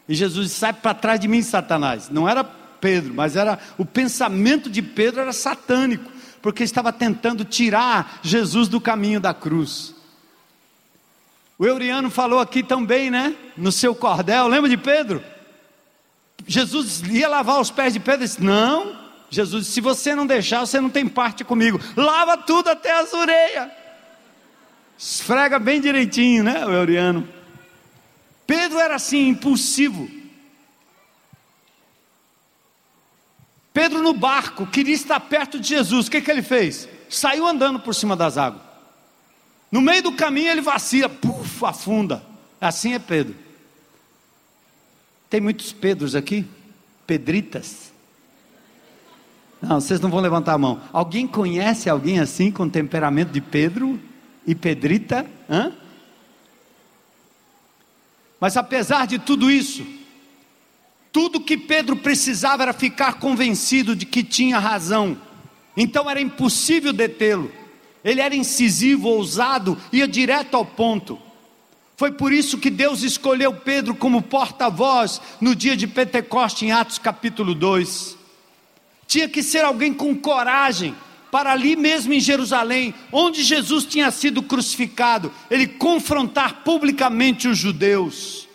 [0.08, 2.10] E Jesus disse: Sai para trás de mim, Satanás.
[2.10, 6.10] Não era Pedro, mas era o pensamento de Pedro era satânico,
[6.42, 9.94] porque estava tentando tirar Jesus do caminho da cruz.
[11.60, 13.36] O Euriano falou aqui também, né?
[13.58, 15.35] No seu cordel, lembra de Pedro?
[16.48, 18.96] Jesus ia lavar os pés de Pedro e disse: Não,
[19.30, 21.80] Jesus Se você não deixar, você não tem parte comigo.
[21.96, 23.70] Lava tudo até as orelhas.
[24.98, 27.28] Esfrega bem direitinho, né, o Euriano?
[28.48, 30.10] Pedro era assim, impulsivo.
[33.74, 36.08] Pedro no barco, queria estar perto de Jesus.
[36.08, 36.88] O que, que ele fez?
[37.10, 38.62] Saiu andando por cima das águas.
[39.70, 42.24] No meio do caminho ele vacila, puf, afunda.
[42.62, 43.36] Assim é Pedro.
[45.36, 46.46] Tem muitos Pedros aqui?
[47.06, 47.92] Pedritas?
[49.62, 50.80] Não, vocês não vão levantar a mão.
[50.94, 54.00] Alguém conhece alguém assim com temperamento de Pedro
[54.48, 55.26] e Pedrita?
[55.50, 55.74] Hã?
[58.40, 59.86] Mas apesar de tudo isso,
[61.12, 65.18] tudo que Pedro precisava era ficar convencido de que tinha razão.
[65.76, 67.52] Então era impossível detê-lo.
[68.06, 71.20] Ele era incisivo, ousado, ia direto ao ponto.
[71.98, 76.98] Foi por isso que Deus escolheu Pedro como porta-voz no dia de Pentecoste, em Atos
[76.98, 78.18] capítulo 2.
[79.08, 80.94] Tinha que ser alguém com coragem,
[81.32, 88.46] para ali mesmo em Jerusalém, onde Jesus tinha sido crucificado, ele confrontar publicamente os judeus.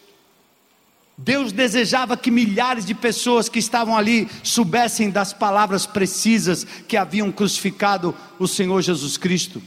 [1.17, 7.31] Deus desejava que milhares de pessoas que estavam ali soubessem das palavras precisas que haviam
[7.31, 9.63] crucificado o Senhor Jesus Cristo.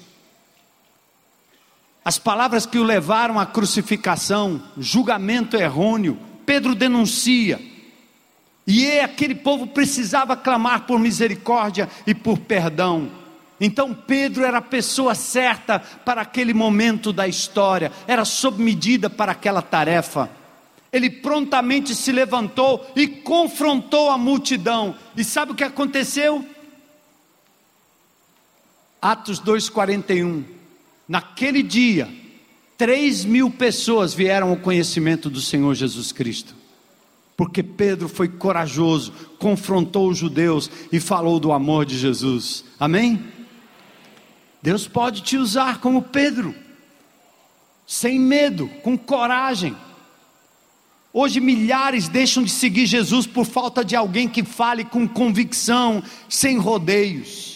[2.05, 7.61] As palavras que o levaram à crucificação, julgamento errôneo, Pedro denuncia.
[8.67, 13.09] E é, aquele povo precisava clamar por misericórdia e por perdão.
[13.59, 19.31] Então Pedro era a pessoa certa para aquele momento da história, era sob medida para
[19.31, 20.29] aquela tarefa.
[20.91, 24.95] Ele prontamente se levantou e confrontou a multidão.
[25.15, 26.45] E sabe o que aconteceu?
[29.01, 30.52] Atos 2,41.
[31.13, 32.09] Naquele dia,
[32.75, 36.55] três mil pessoas vieram ao conhecimento do Senhor Jesus Cristo.
[37.37, 42.65] Porque Pedro foi corajoso, confrontou os judeus e falou do amor de Jesus.
[42.79, 43.23] Amém?
[44.59, 46.55] Deus pode te usar como Pedro,
[47.85, 49.77] sem medo, com coragem.
[51.13, 56.57] Hoje milhares deixam de seguir Jesus por falta de alguém que fale com convicção, sem
[56.57, 57.52] rodeios.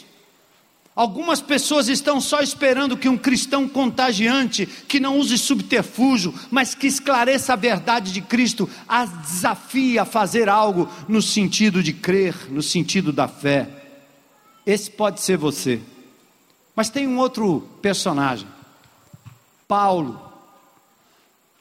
[0.97, 6.87] Algumas pessoas estão só esperando que um cristão contagiante, que não use subterfúgio, mas que
[6.87, 12.63] esclareça a verdade de Cristo, as desafie a fazer algo no sentido de crer, no
[12.63, 13.69] sentido da fé.
[14.65, 15.79] Esse pode ser você.
[16.75, 18.47] Mas tem um outro personagem,
[19.67, 20.19] Paulo.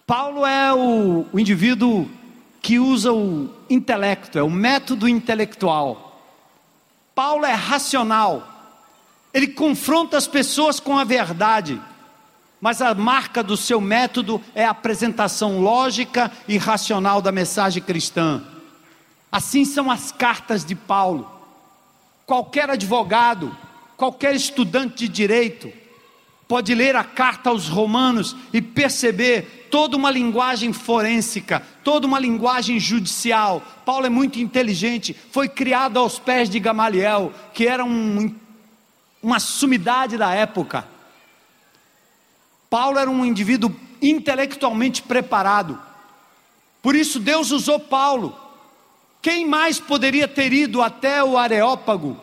[0.07, 2.09] Paulo é o, o indivíduo
[2.63, 6.23] que usa o intelecto, é o método intelectual.
[7.15, 8.56] Paulo é racional
[9.37, 11.79] ele confronta as pessoas com a verdade,
[12.59, 18.43] mas a marca do seu método é a apresentação lógica e racional da mensagem cristã.
[19.31, 21.31] Assim são as cartas de Paulo.
[22.25, 23.55] Qualquer advogado,
[23.95, 25.71] qualquer estudante de direito,
[26.49, 32.81] pode ler a carta aos Romanos e perceber toda uma linguagem forênsica, toda uma linguagem
[32.81, 33.61] judicial.
[33.85, 38.35] Paulo é muito inteligente, foi criado aos pés de Gamaliel, que era um
[39.27, 40.87] uma sumidade da época.
[42.71, 45.83] Paulo era um indivíduo intelectualmente preparado.
[46.81, 48.39] Por isso Deus usou Paulo.
[49.21, 52.17] Quem mais poderia ter ido até o Areópago?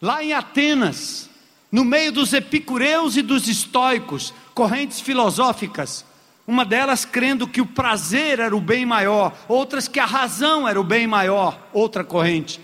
[0.00, 1.28] Lá em Atenas,
[1.70, 6.06] no meio dos epicureus e dos estoicos, correntes filosóficas,
[6.46, 10.80] uma delas crendo que o prazer era o bem maior, outras que a razão era
[10.80, 12.58] o bem maior, outra corrente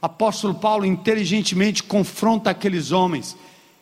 [0.00, 3.36] apóstolo Paulo inteligentemente confronta aqueles homens.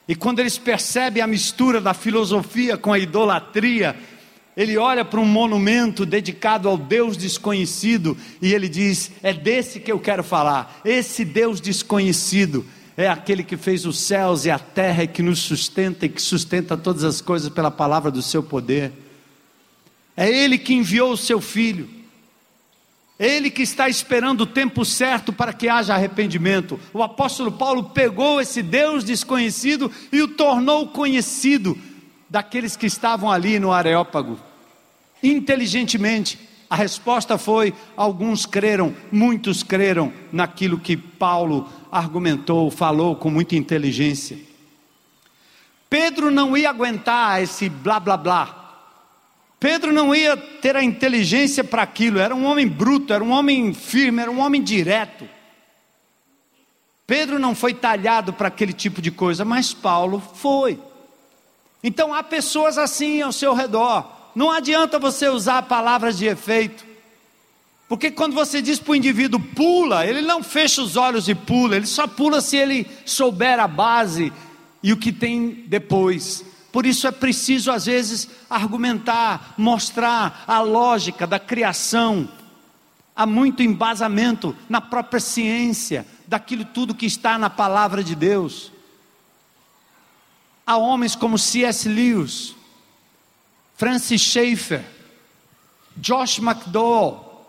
[0.09, 3.95] E quando eles percebem a mistura da filosofia com a idolatria,
[4.57, 9.93] ele olha para um monumento dedicado ao Deus desconhecido e ele diz: É desse que
[9.93, 10.81] eu quero falar.
[10.85, 12.67] Esse Deus desconhecido
[12.97, 16.21] é aquele que fez os céus e a terra e que nos sustenta e que
[16.21, 18.91] sustenta todas as coisas pela palavra do seu poder.
[20.17, 21.98] É Ele que enviou o seu filho.
[23.19, 26.79] Ele que está esperando o tempo certo para que haja arrependimento.
[26.93, 31.77] O apóstolo Paulo pegou esse Deus desconhecido e o tornou conhecido
[32.31, 34.39] daqueles que estavam ali no Areópago.
[35.21, 36.39] Inteligentemente,
[36.71, 44.39] a resposta foi: alguns creram, muitos creram naquilo que Paulo argumentou, falou com muita inteligência.
[45.91, 48.68] Pedro não ia aguentar esse blá blá blá.
[49.61, 53.75] Pedro não ia ter a inteligência para aquilo, era um homem bruto, era um homem
[53.75, 55.29] firme, era um homem direto.
[57.07, 60.79] Pedro não foi talhado para aquele tipo de coisa, mas Paulo foi.
[61.83, 66.87] Então há pessoas assim ao seu redor não adianta você usar palavras de efeito.
[67.89, 71.75] Porque quando você diz para o indivíduo pula, ele não fecha os olhos e pula,
[71.75, 74.33] ele só pula se ele souber a base
[74.81, 76.45] e o que tem depois.
[76.79, 82.29] Por isso é preciso, às vezes, argumentar, mostrar a lógica da criação.
[83.17, 88.71] Há muito embasamento na própria ciência, daquilo tudo que está na palavra de Deus.
[90.65, 91.89] Há homens como C.S.
[91.89, 92.55] Lewis,
[93.75, 94.85] Francis Schaeffer,
[95.97, 97.43] Josh McDowell,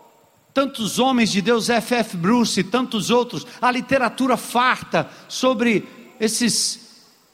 [0.52, 2.16] tantos homens de Deus, F.F.
[2.16, 6.89] Bruce e tantos outros, a literatura farta sobre esses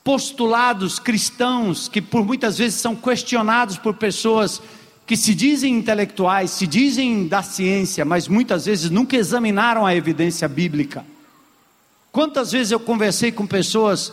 [0.06, 4.62] postulados cristãos que por muitas vezes são questionados por pessoas
[5.04, 10.46] que se dizem intelectuais, se dizem da ciência, mas muitas vezes nunca examinaram a evidência
[10.46, 11.04] bíblica.
[12.12, 14.12] Quantas vezes eu conversei com pessoas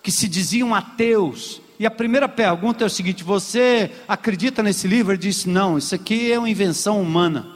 [0.00, 5.10] que se diziam ateus, e a primeira pergunta é o seguinte: você acredita nesse livro?
[5.12, 7.48] Ele disse: não, isso aqui é uma invenção humana.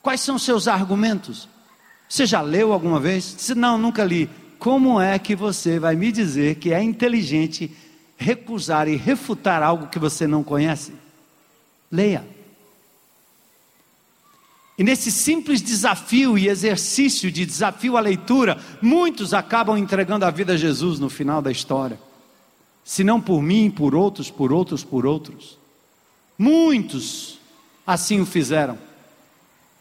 [0.00, 1.46] Quais são seus argumentos?
[2.08, 3.34] Você já leu alguma vez?
[3.36, 4.30] Disse: não, nunca li.
[4.60, 7.68] Como é que você vai me dizer que é inteligente
[8.16, 10.92] recusar e refutar algo que você não conhece?
[11.90, 12.24] Leia.
[14.78, 20.52] E nesse simples desafio e exercício de desafio à leitura, muitos acabam entregando a vida
[20.52, 21.98] a Jesus no final da história
[22.90, 25.56] se não por mim, por outros, por outros, por outros.
[26.36, 27.38] Muitos
[27.86, 28.76] assim o fizeram.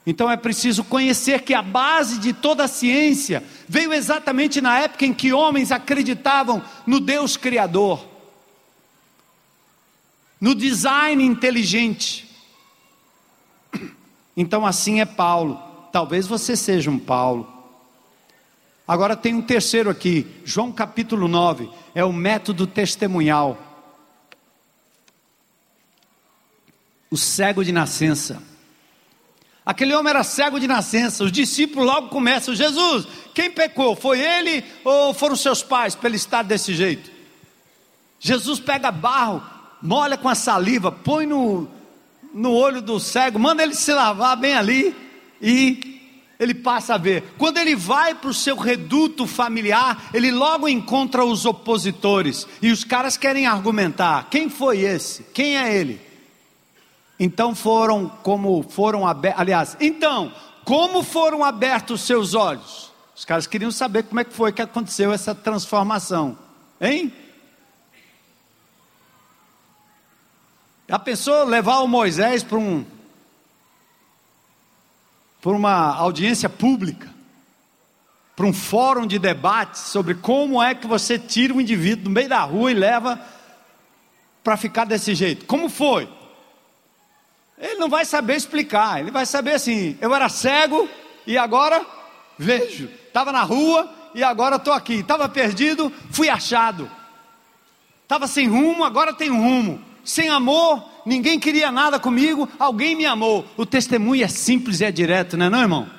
[0.10, 5.06] Então é preciso conhecer que a base de toda a ciência veio exatamente na época
[5.06, 8.04] em que homens acreditavam no Deus Criador,
[10.42, 12.28] no design inteligente.
[14.36, 15.62] Então assim é Paulo.
[15.92, 17.48] Talvez você seja um Paulo.
[18.88, 23.60] Agora tem um terceiro aqui, João capítulo 9, é o método testemunhal.
[27.12, 28.49] O cego de nascença.
[29.70, 31.24] Aquele homem era cego de nascença.
[31.24, 33.96] Os discípulos logo começam: Jesus, quem pecou?
[33.96, 37.12] Foi ele ou foram seus pais para ele estar desse jeito?
[38.20, 39.44] Jesus pega barro,
[39.80, 41.70] molha com a saliva, põe no,
[42.34, 44.96] no olho do cego, manda ele se lavar bem ali
[45.40, 46.02] e
[46.40, 47.36] ele passa a ver.
[47.38, 52.48] Quando ele vai para o seu reduto familiar, ele logo encontra os opositores.
[52.60, 55.22] E os caras querem argumentar: quem foi esse?
[55.32, 56.09] Quem é ele?
[57.20, 59.42] Então foram como foram abertos.
[59.42, 60.32] Aliás, então,
[60.64, 62.92] como foram abertos os seus olhos?
[63.16, 66.38] Os caras queriam saber como é que foi que aconteceu essa transformação.
[66.80, 67.12] Hein?
[70.90, 72.86] A pessoa levar o Moisés para um
[75.42, 77.10] por uma audiência pública,
[78.36, 82.28] para um fórum de debate sobre como é que você tira um indivíduo do meio
[82.28, 83.20] da rua e leva
[84.44, 85.46] para ficar desse jeito.
[85.46, 86.10] Como foi?
[87.60, 90.88] Ele não vai saber explicar, ele vai saber assim: eu era cego
[91.28, 91.86] e agora
[92.38, 96.90] vejo, estava na rua e agora estou aqui, estava perdido, fui achado,
[98.04, 103.46] estava sem rumo, agora tenho rumo, sem amor, ninguém queria nada comigo, alguém me amou.
[103.58, 105.90] O testemunho é simples e é direto, não é, não, irmão?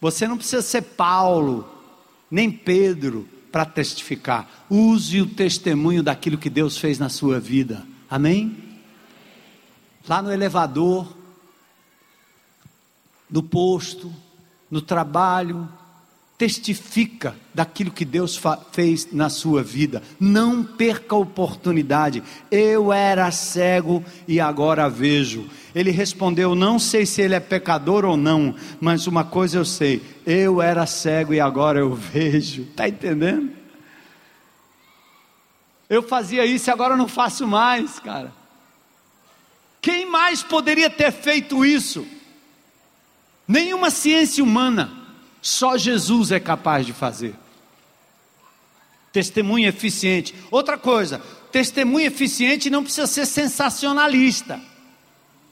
[0.00, 1.66] Você não precisa ser Paulo,
[2.30, 4.46] nem Pedro, para testificar.
[4.68, 7.86] Use o testemunho daquilo que Deus fez na sua vida.
[8.10, 8.63] Amém?
[10.06, 11.06] Lá no elevador,
[13.30, 14.12] no posto,
[14.70, 15.68] no trabalho,
[16.36, 18.40] testifica daquilo que Deus
[18.72, 20.02] fez na sua vida.
[20.18, 22.22] Não perca a oportunidade.
[22.50, 25.48] Eu era cego e agora vejo.
[25.74, 30.02] Ele respondeu: Não sei se ele é pecador ou não, mas uma coisa eu sei:
[30.26, 32.62] eu era cego e agora eu vejo.
[32.62, 33.50] Está entendendo?
[35.88, 38.43] Eu fazia isso e agora não faço mais, cara.
[39.84, 42.06] Quem mais poderia ter feito isso?
[43.46, 44.90] Nenhuma ciência humana
[45.42, 47.34] só Jesus é capaz de fazer.
[49.12, 50.34] Testemunho eficiente.
[50.50, 51.20] Outra coisa,
[51.52, 54.58] testemunho eficiente não precisa ser sensacionalista.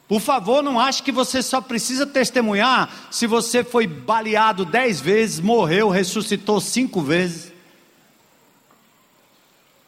[0.09, 5.41] Por favor, não ache que você só precisa testemunhar se você foi baleado dez vezes,
[5.41, 7.53] morreu, ressuscitou cinco vezes.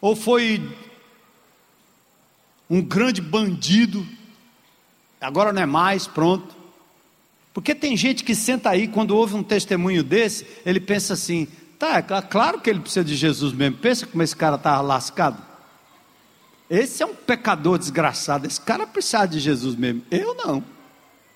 [0.03, 0.61] Ou foi
[2.69, 4.07] um grande bandido,
[5.25, 6.55] agora não é mais, pronto.
[7.53, 11.49] Porque tem gente que senta aí, quando ouve um testemunho desse, ele pensa assim:
[11.79, 13.79] tá, é claro que ele precisa de Jesus mesmo.
[13.79, 15.43] Pensa como esse cara estava lascado.
[16.69, 18.47] Esse é um pecador desgraçado.
[18.47, 20.03] Esse cara precisa de Jesus mesmo.
[20.11, 20.65] Eu não.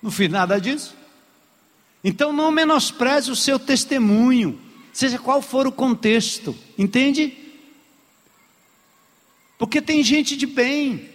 [0.01, 0.95] Não fiz nada disso.
[2.03, 4.59] Então não menospreze o seu testemunho,
[4.93, 7.37] seja qual for o contexto, entende?
[9.57, 11.09] Porque tem gente de bem,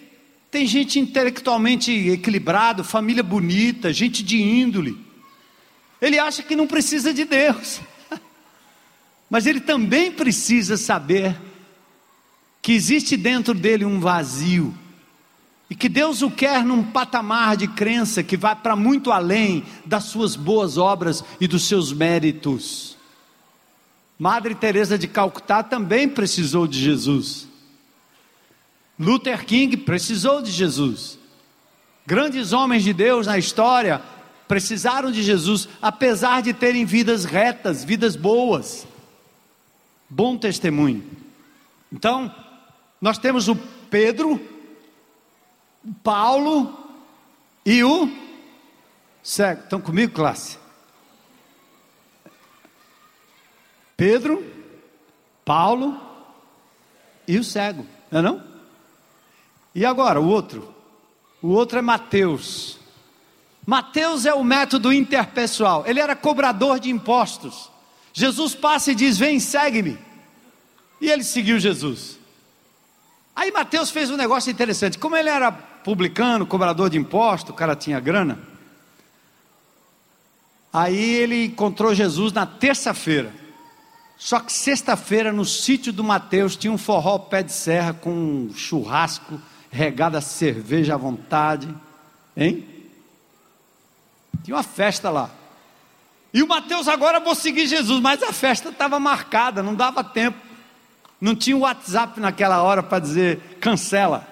[0.55, 4.97] tem gente intelectualmente equilibrado, família bonita, gente de índole.
[6.01, 7.81] Ele acha que não precisa de Deus,
[9.29, 11.37] mas ele também precisa saber
[12.63, 14.73] que existe dentro dele um vazio,
[15.69, 20.05] e que Deus o quer num patamar de crença que vai para muito além das
[20.05, 22.97] suas boas obras e dos seus méritos.
[24.17, 27.53] Madre Teresa de Calcutá também precisou de Jesus.
[28.99, 31.19] Luther King precisou de Jesus.
[32.07, 34.01] Grandes homens de Deus na história
[34.47, 38.87] precisaram de Jesus, apesar de terem vidas retas, vidas boas.
[40.09, 41.03] Bom testemunho.
[41.93, 42.33] Então,
[43.01, 43.57] nós temos o
[43.91, 44.41] Pedro,
[45.85, 46.79] o Paulo
[47.65, 48.11] e o
[49.23, 49.63] cego.
[49.63, 50.59] Estão comigo, classe?
[53.97, 54.45] Pedro,
[55.45, 55.99] Paulo
[57.27, 58.54] e o cego, não é não?
[59.75, 60.73] E agora, o outro?
[61.43, 62.79] O outro é Mateus.
[63.67, 65.85] Mateus é o método interpessoal.
[65.87, 67.71] Ele era cobrador de impostos.
[68.13, 69.99] Jesus passa e diz: Vem, segue-me.
[71.01, 72.19] E ele seguiu Jesus.
[73.35, 74.99] Aí Mateus fez um negócio interessante.
[74.99, 78.39] Como ele era publicano, cobrador de imposto, o cara tinha grana.
[80.73, 83.33] Aí ele encontrou Jesus na terça-feira.
[84.17, 88.55] Só que sexta-feira, no sítio do Mateus, tinha um forró pé de serra com um
[88.55, 89.41] churrasco,
[89.75, 91.69] regada cerveja à vontade.
[92.37, 92.65] Hein?
[94.45, 95.29] Tinha uma festa lá.
[96.33, 100.39] E o Mateus agora vou seguir Jesus, mas a festa estava marcada, não dava tempo.
[101.21, 104.29] Não tinha WhatsApp naquela hora para dizer cancela.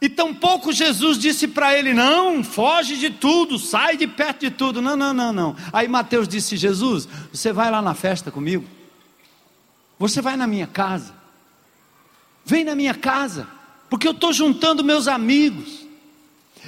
[0.00, 4.80] E tampouco Jesus disse para ele: não, foge de tudo, sai de perto de tudo.
[4.80, 5.56] Não, não, não, não.
[5.72, 8.64] Aí Mateus disse: Jesus, você vai lá na festa comigo?
[9.98, 11.18] Você vai na minha casa?
[12.44, 13.46] Vem na minha casa,
[13.88, 15.86] porque eu estou juntando meus amigos.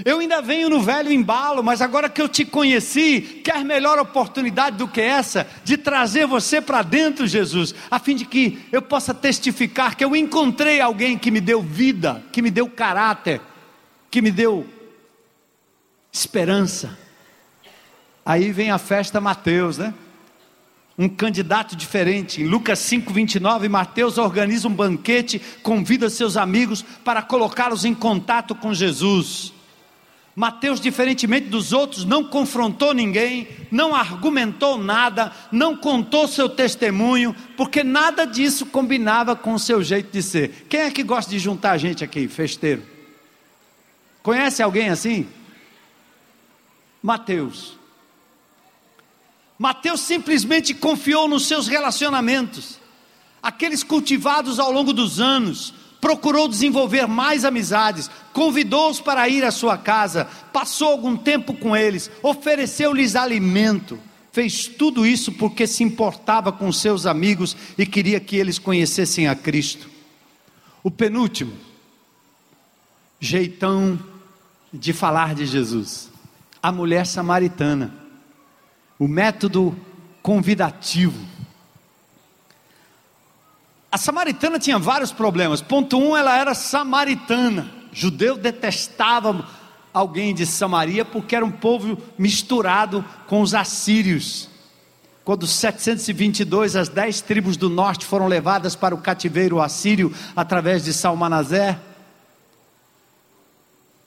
[0.05, 4.76] Eu ainda venho no velho embalo, mas agora que eu te conheci, quer melhor oportunidade
[4.76, 9.12] do que essa de trazer você para dentro, Jesus, a fim de que eu possa
[9.12, 13.40] testificar que eu encontrei alguém que me deu vida, que me deu caráter,
[14.10, 14.66] que me deu
[16.12, 16.98] esperança.
[18.24, 19.92] Aí vem a festa Mateus, né?
[21.01, 22.43] Um candidato diferente.
[22.43, 28.74] Em Lucas 5:29, Mateus organiza um banquete, convida seus amigos para colocá-los em contato com
[28.74, 29.51] Jesus.
[30.36, 37.82] Mateus, diferentemente dos outros, não confrontou ninguém, não argumentou nada, não contou seu testemunho, porque
[37.82, 40.66] nada disso combinava com o seu jeito de ser.
[40.68, 42.82] Quem é que gosta de juntar gente aqui, festeiro?
[44.22, 45.27] Conhece alguém assim?
[47.02, 47.80] Mateus.
[49.61, 52.81] Mateus simplesmente confiou nos seus relacionamentos,
[53.43, 59.77] aqueles cultivados ao longo dos anos, procurou desenvolver mais amizades, convidou-os para ir à sua
[59.77, 64.01] casa, passou algum tempo com eles, ofereceu-lhes alimento.
[64.32, 69.35] Fez tudo isso porque se importava com seus amigos e queria que eles conhecessem a
[69.35, 69.91] Cristo.
[70.82, 71.53] O penúltimo,
[73.20, 73.99] jeitão
[74.73, 76.09] de falar de Jesus,
[76.62, 77.99] a mulher samaritana,
[79.01, 79.74] o método
[80.22, 81.18] convidativo.
[83.90, 85.62] A samaritana tinha vários problemas.
[85.62, 87.72] Ponto um, ela era samaritana.
[87.90, 89.48] Judeu detestava
[89.93, 94.51] alguém de Samaria porque era um povo misturado com os assírios.
[95.24, 100.93] Quando 722 as dez tribos do norte foram levadas para o cativeiro assírio através de
[100.93, 101.81] Salmanazé,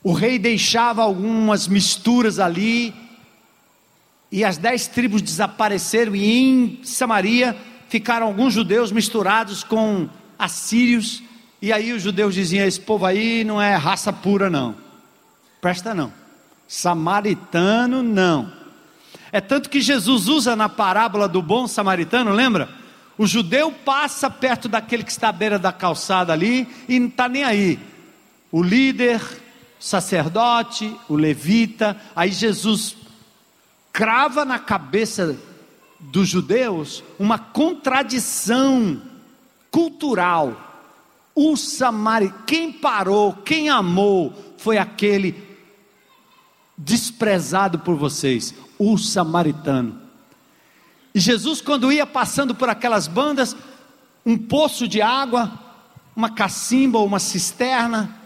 [0.03, 3.03] o rei deixava algumas misturas ali,
[4.34, 7.55] e as dez tribos desapareceram, e em Samaria
[7.88, 11.22] ficaram alguns judeus misturados com assírios,
[11.61, 14.76] e aí os judeus diziam: esse povo aí não é raça pura, não,
[15.61, 16.11] presta não,
[16.68, 18.51] samaritano não.
[19.31, 22.69] É tanto que Jesus usa na parábola do bom samaritano, lembra?
[23.15, 27.30] O judeu passa perto daquele que está à beira da calçada ali e não está
[27.30, 27.80] nem aí.
[28.51, 29.22] O líder
[29.80, 31.95] sacerdote, o levita.
[32.15, 32.95] Aí Jesus
[33.94, 35.38] crava na cabeça
[35.99, 38.99] dos judeus uma contradição
[39.70, 40.72] cultural.
[41.36, 45.36] O samaritano, quem parou, quem amou, foi aquele
[46.76, 50.02] desprezado por vocês, o samaritano.
[51.14, 53.56] E Jesus, quando ia passando por aquelas bandas,
[54.26, 55.52] um poço de água,
[56.15, 58.23] uma cacimba ou uma cisterna,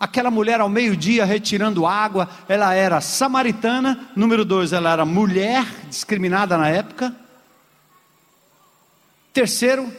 [0.00, 6.56] aquela mulher ao meio-dia retirando água, ela era samaritana, número dois, ela era mulher discriminada
[6.56, 7.14] na época.
[9.30, 9.92] Terceiro,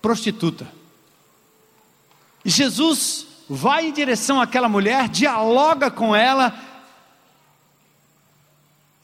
[0.00, 0.68] prostituta.
[2.44, 6.54] E Jesus vai em direção àquela mulher, dialoga com ela,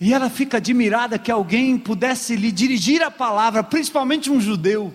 [0.00, 4.94] e ela fica admirada que alguém pudesse lhe dirigir a palavra, principalmente um judeu.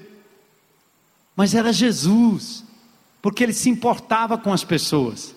[1.36, 2.65] Mas era Jesus,
[3.26, 5.34] porque ele se importava com as pessoas.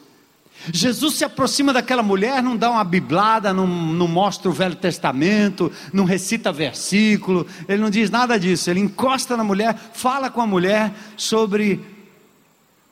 [0.70, 5.72] Jesus se aproxima daquela mulher, não dá uma biblada, não, não, mostra o Velho Testamento,
[5.90, 8.68] não recita versículo, ele não diz nada disso.
[8.68, 11.80] Ele encosta na mulher, fala com a mulher sobre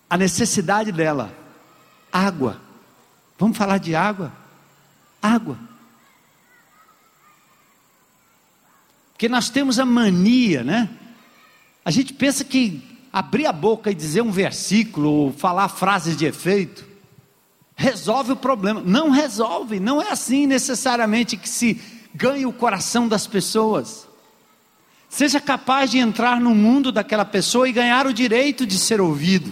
[0.09, 1.31] a necessidade dela:
[2.11, 2.59] água.
[3.39, 4.33] Vamos falar de água?
[5.21, 5.59] Água.
[9.13, 10.89] Porque nós temos a mania, né?
[11.85, 16.27] A gente pensa que abrir a boca e dizer um versículo, ou falar frases de
[16.27, 16.85] efeito,
[17.75, 18.83] resolve o problema.
[18.85, 21.81] Não resolve, não é assim necessariamente que se
[22.15, 24.07] ganha o coração das pessoas.
[25.09, 29.51] Seja capaz de entrar no mundo daquela pessoa e ganhar o direito de ser ouvido.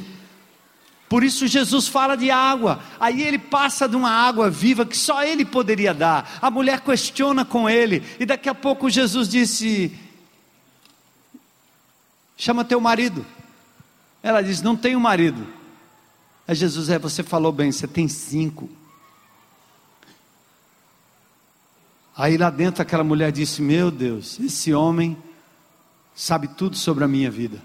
[1.09, 2.83] Por isso Jesus fala de água.
[3.01, 6.39] Aí ele passa de uma água viva que só ele poderia dar.
[6.43, 8.03] A mulher questiona com ele.
[8.21, 9.91] E daqui a pouco Jesus disse:
[12.37, 13.25] Chama teu marido.
[14.25, 15.47] Ela diz: Não tenho marido.
[16.49, 18.69] Aí Jesus é: Você falou bem, você tem cinco.
[22.17, 25.17] Aí lá dentro aquela mulher disse: Meu Deus, esse homem
[26.13, 27.63] sabe tudo sobre a minha vida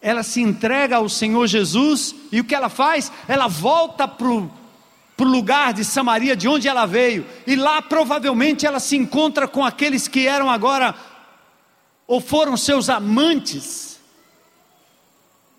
[0.00, 3.10] ela se entrega ao Senhor Jesus e o que ela faz?
[3.26, 4.50] Ela volta para o
[5.18, 10.06] lugar de Samaria, de onde ela veio, e lá provavelmente ela se encontra com aqueles
[10.06, 10.94] que eram agora,
[12.06, 13.97] ou foram seus amantes,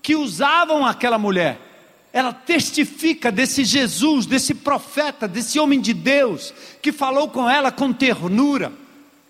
[0.10, 1.62] que usavam aquela mulher.
[2.12, 7.94] Ela testifica desse Jesus, desse profeta, desse homem de Deus, que falou com ela com
[7.94, 8.74] ternura,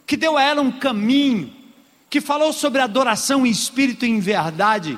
[0.07, 1.53] que deu a ela um caminho,
[2.09, 4.97] que falou sobre adoração em espírito e em verdade.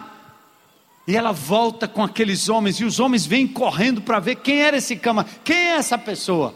[1.07, 4.77] E ela volta com aqueles homens, e os homens vêm correndo para ver quem era
[4.77, 6.53] esse cama, quem é essa pessoa.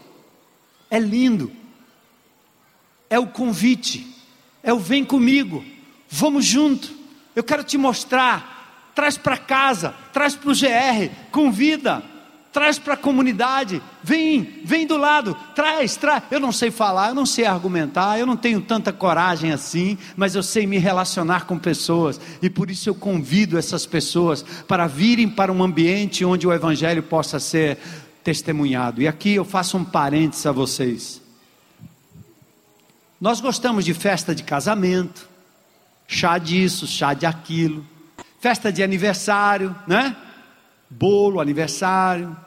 [0.87, 1.51] É lindo,
[3.09, 4.05] é o convite,
[4.61, 5.65] é o vem comigo,
[6.07, 6.93] vamos junto,
[7.35, 8.54] eu quero te mostrar,
[8.95, 12.01] traz para casa, traz para o GR, convida
[12.55, 16.23] traz para a comunidade, vem, vem do lado, traz, traz.
[16.31, 20.35] Eu não sei falar, eu não sei argumentar, eu não tenho tanta coragem assim, mas
[20.35, 25.27] eu sei me relacionar com pessoas e por isso eu convido essas pessoas para virem
[25.27, 27.77] para um ambiente onde o evangelho possa ser
[28.23, 29.01] testemunhado.
[29.01, 31.21] E aqui eu faço um parênteses a vocês.
[33.19, 35.27] Nós gostamos de festa de casamento,
[36.07, 37.85] chá disso, chá de aquilo,
[38.45, 40.15] festa de aniversário, né?
[40.87, 42.37] Bolo, aniversário,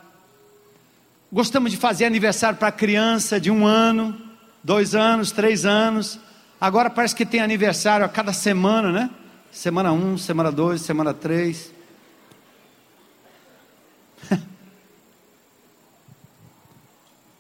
[1.31, 4.17] Gostamos de fazer aniversário para criança de um ano,
[4.65, 6.19] dois anos, três anos.
[6.59, 9.11] Agora parece que tem aniversário a cada semana, né?
[9.53, 11.71] Semana um, semana dois, semana três.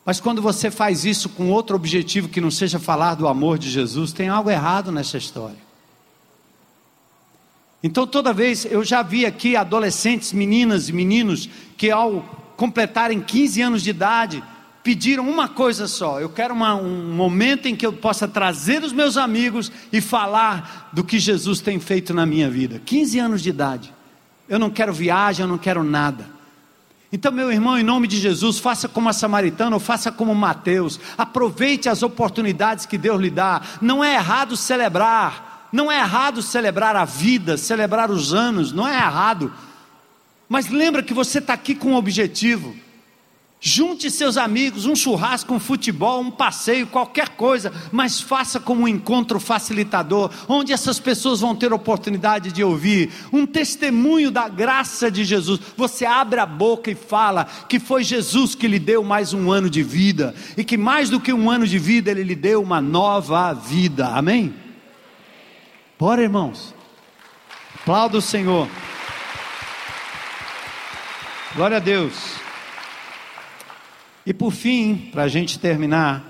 [0.04, 3.70] Mas quando você faz isso com outro objetivo que não seja falar do amor de
[3.70, 5.67] Jesus, tem algo errado nessa história.
[7.82, 13.62] Então toda vez eu já vi aqui adolescentes, meninas e meninos que ao completarem 15
[13.62, 14.42] anos de idade,
[14.82, 18.92] pediram uma coisa só: eu quero uma, um momento em que eu possa trazer os
[18.92, 22.80] meus amigos e falar do que Jesus tem feito na minha vida.
[22.84, 23.94] 15 anos de idade.
[24.48, 26.38] Eu não quero viagem, eu não quero nada.
[27.12, 31.00] Então, meu irmão, em nome de Jesus, faça como a samaritana ou faça como Mateus.
[31.16, 33.62] Aproveite as oportunidades que Deus lhe dá.
[33.80, 35.47] Não é errado celebrar.
[35.72, 38.72] Não é errado celebrar a vida, celebrar os anos.
[38.72, 39.52] Não é errado.
[40.48, 42.74] Mas lembra que você está aqui com um objetivo.
[43.60, 48.88] Junte seus amigos, um churrasco, um futebol, um passeio, qualquer coisa, mas faça como um
[48.88, 55.24] encontro facilitador, onde essas pessoas vão ter oportunidade de ouvir um testemunho da graça de
[55.24, 55.58] Jesus.
[55.76, 59.68] Você abre a boca e fala que foi Jesus que lhe deu mais um ano
[59.68, 62.80] de vida, e que mais do que um ano de vida, Ele lhe deu uma
[62.80, 64.06] nova vida.
[64.06, 64.54] Amém?
[65.98, 66.72] Bora, irmãos.
[67.74, 68.68] Aplauda o Senhor.
[71.56, 72.36] Glória a Deus.
[74.24, 76.22] E por fim, para a gente terminar,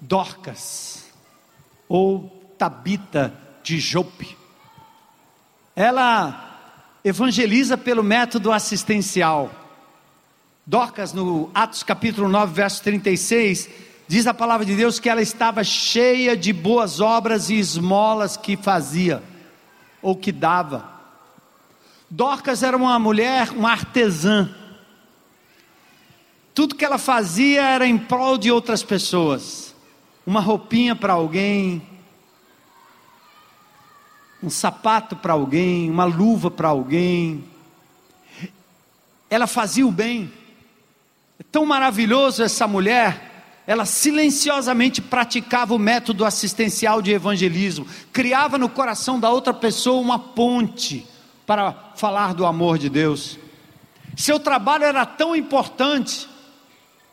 [0.00, 1.10] Dorcas,
[1.88, 4.36] ou Tabita de Jope.
[5.74, 9.50] Ela evangeliza pelo método assistencial.
[10.64, 13.68] Dorcas, no Atos capítulo 9, verso 36,
[14.06, 18.56] diz a palavra de Deus que ela estava cheia de boas obras e esmolas que
[18.56, 19.22] fazia,
[20.02, 20.92] ou que dava.
[22.10, 24.54] Dorcas era uma mulher, uma artesã.
[26.54, 29.74] Tudo que ela fazia era em prol de outras pessoas.
[30.26, 31.82] Uma roupinha para alguém,
[34.44, 37.44] um sapato para alguém, uma luva para alguém.
[39.28, 40.30] Ela fazia o bem.
[41.40, 43.33] É tão maravilhoso essa mulher.
[43.66, 50.18] Ela silenciosamente praticava o método assistencial de evangelismo, criava no coração da outra pessoa uma
[50.18, 51.06] ponte
[51.46, 53.38] para falar do amor de Deus.
[54.16, 56.28] Seu trabalho era tão importante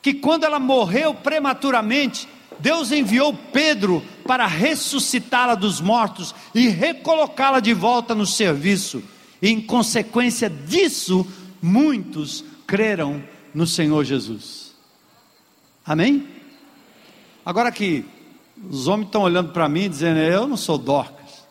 [0.02, 7.72] que quando ela morreu prematuramente, Deus enviou Pedro para ressuscitá-la dos mortos e recolocá-la de
[7.72, 9.02] volta no serviço.
[9.40, 11.26] E em consequência disso,
[11.60, 13.22] muitos creram
[13.54, 14.72] no Senhor Jesus.
[15.84, 16.31] Amém?
[17.44, 18.04] Agora que
[18.70, 21.46] os homens estão olhando para mim dizendo: Eu não sou Dorcas,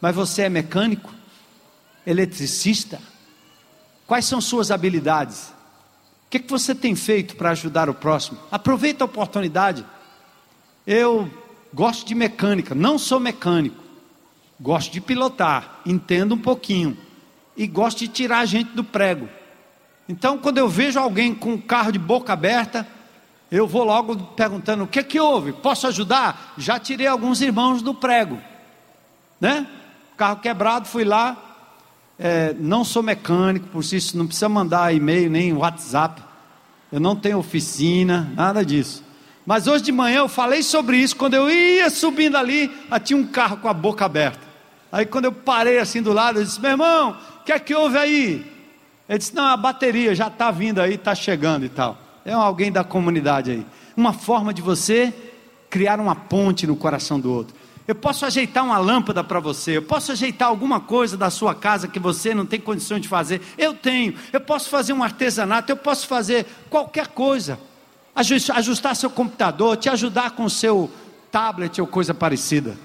[0.00, 1.12] mas você é mecânico,
[2.06, 3.00] eletricista.
[4.06, 5.48] Quais são suas habilidades?
[6.26, 8.38] O que, que você tem feito para ajudar o próximo?
[8.50, 9.84] Aproveita a oportunidade.
[10.86, 11.30] Eu
[11.72, 13.82] gosto de mecânica, não sou mecânico,
[14.60, 16.96] gosto de pilotar, entendo um pouquinho
[17.56, 19.28] e gosto de tirar a gente do prego.
[20.08, 22.86] Então, quando eu vejo alguém com um carro de boca aberta,
[23.50, 25.52] eu vou logo perguntando: o que é que houve?
[25.52, 26.54] Posso ajudar?
[26.58, 28.38] Já tirei alguns irmãos do prego,
[29.40, 29.66] né?
[30.16, 31.42] Carro quebrado, fui lá.
[32.18, 36.22] É, não sou mecânico, por isso não precisa mandar e-mail nem WhatsApp.
[36.90, 39.04] Eu não tenho oficina, nada disso.
[39.44, 41.14] Mas hoje de manhã eu falei sobre isso.
[41.14, 42.74] Quando eu ia subindo ali,
[43.04, 44.40] tinha um carro com a boca aberta.
[44.90, 47.74] Aí quando eu parei assim do lado, eu disse: Meu irmão, o que é que
[47.74, 48.52] houve aí?
[49.08, 52.05] Ele disse: Não, a bateria já está vindo aí, está chegando e tal.
[52.26, 53.66] É alguém da comunidade aí.
[53.96, 55.14] Uma forma de você
[55.70, 57.54] criar uma ponte no coração do outro.
[57.86, 61.86] Eu posso ajeitar uma lâmpada para você, eu posso ajeitar alguma coisa da sua casa
[61.86, 63.40] que você não tem condição de fazer.
[63.56, 64.14] Eu tenho.
[64.32, 67.60] Eu posso fazer um artesanato, eu posso fazer qualquer coisa.
[68.12, 70.90] Ajustar seu computador, te ajudar com seu
[71.30, 72.76] tablet ou coisa parecida.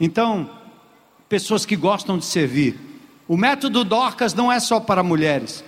[0.00, 0.48] Então,
[1.28, 2.80] pessoas que gostam de servir.
[3.28, 5.62] O método Dorcas não é só para mulheres,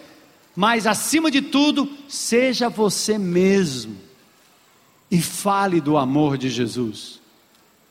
[0.55, 3.97] mas acima de tudo, seja você mesmo
[5.11, 7.23] e fale do amor de Jesus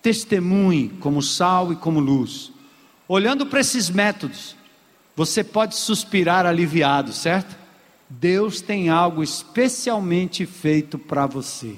[0.02, 2.52] testemunhe como sal e como luz.
[3.08, 4.56] Olhando para esses métodos,
[5.16, 7.56] você pode suspirar aliviado, certo?
[8.10, 11.76] Deus tem algo especialmente feito para você.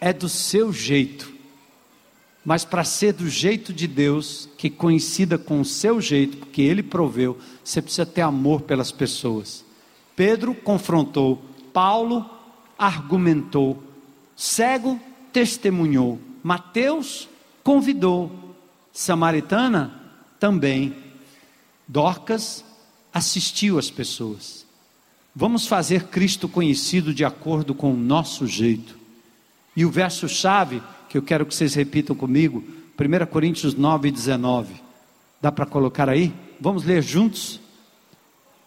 [0.00, 1.36] É do seu jeito.
[2.44, 6.82] Mas para ser do jeito de Deus, que coincida com o seu jeito, porque Ele
[6.82, 9.64] proveu, você precisa ter amor pelas pessoas.
[10.18, 11.40] Pedro confrontou,
[11.72, 12.28] Paulo
[12.76, 13.80] argumentou,
[14.34, 14.98] cego
[15.32, 17.28] testemunhou, Mateus
[17.62, 18.56] convidou,
[18.92, 19.92] Samaritana
[20.40, 20.92] também,
[21.86, 22.64] Dorcas
[23.14, 24.66] assistiu as pessoas.
[25.36, 28.98] Vamos fazer Cristo conhecido de acordo com o nosso jeito.
[29.76, 32.64] E o verso-chave, que eu quero que vocês repitam comigo,
[32.98, 34.82] 1 Coríntios 9, 19.
[35.40, 36.34] Dá para colocar aí?
[36.60, 37.60] Vamos ler juntos?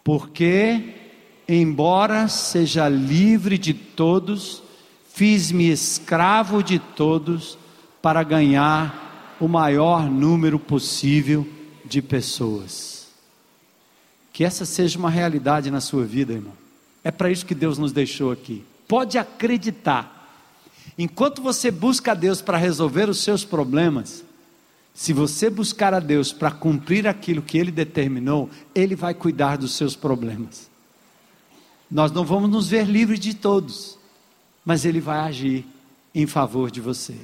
[0.02, 1.01] Porque,
[1.56, 4.62] embora seja livre de todos,
[5.12, 7.58] fiz-me escravo de todos
[8.00, 11.46] para ganhar o maior número possível
[11.84, 13.08] de pessoas.
[14.32, 16.54] Que essa seja uma realidade na sua vida, irmão.
[17.04, 18.64] É para isso que Deus nos deixou aqui.
[18.88, 20.18] Pode acreditar.
[20.96, 24.24] Enquanto você busca a Deus para resolver os seus problemas,
[24.94, 29.72] se você buscar a Deus para cumprir aquilo que Ele determinou, Ele vai cuidar dos
[29.72, 30.71] seus problemas.
[31.92, 33.98] Nós não vamos nos ver livres de todos,
[34.64, 35.66] mas Ele vai agir
[36.14, 37.14] em favor de você.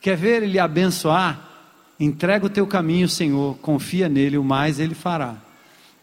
[0.00, 1.50] Quer ver Ele abençoar?
[1.98, 5.36] Entrega o teu caminho, Senhor, confia nele, o mais Ele fará.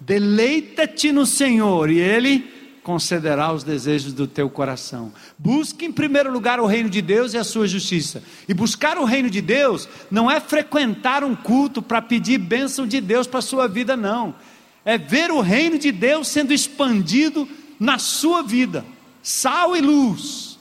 [0.01, 2.51] Deleita-te no Senhor e Ele
[2.84, 5.13] concederá os desejos do teu coração.
[5.39, 8.21] Busque em primeiro lugar o reino de Deus e a sua justiça.
[8.49, 12.99] E buscar o reino de Deus não é frequentar um culto para pedir bênção de
[12.99, 14.35] Deus para a sua vida, não.
[14.84, 17.47] É ver o reino de Deus sendo expandido
[17.80, 18.86] na sua vida.
[19.22, 20.54] Sal e luz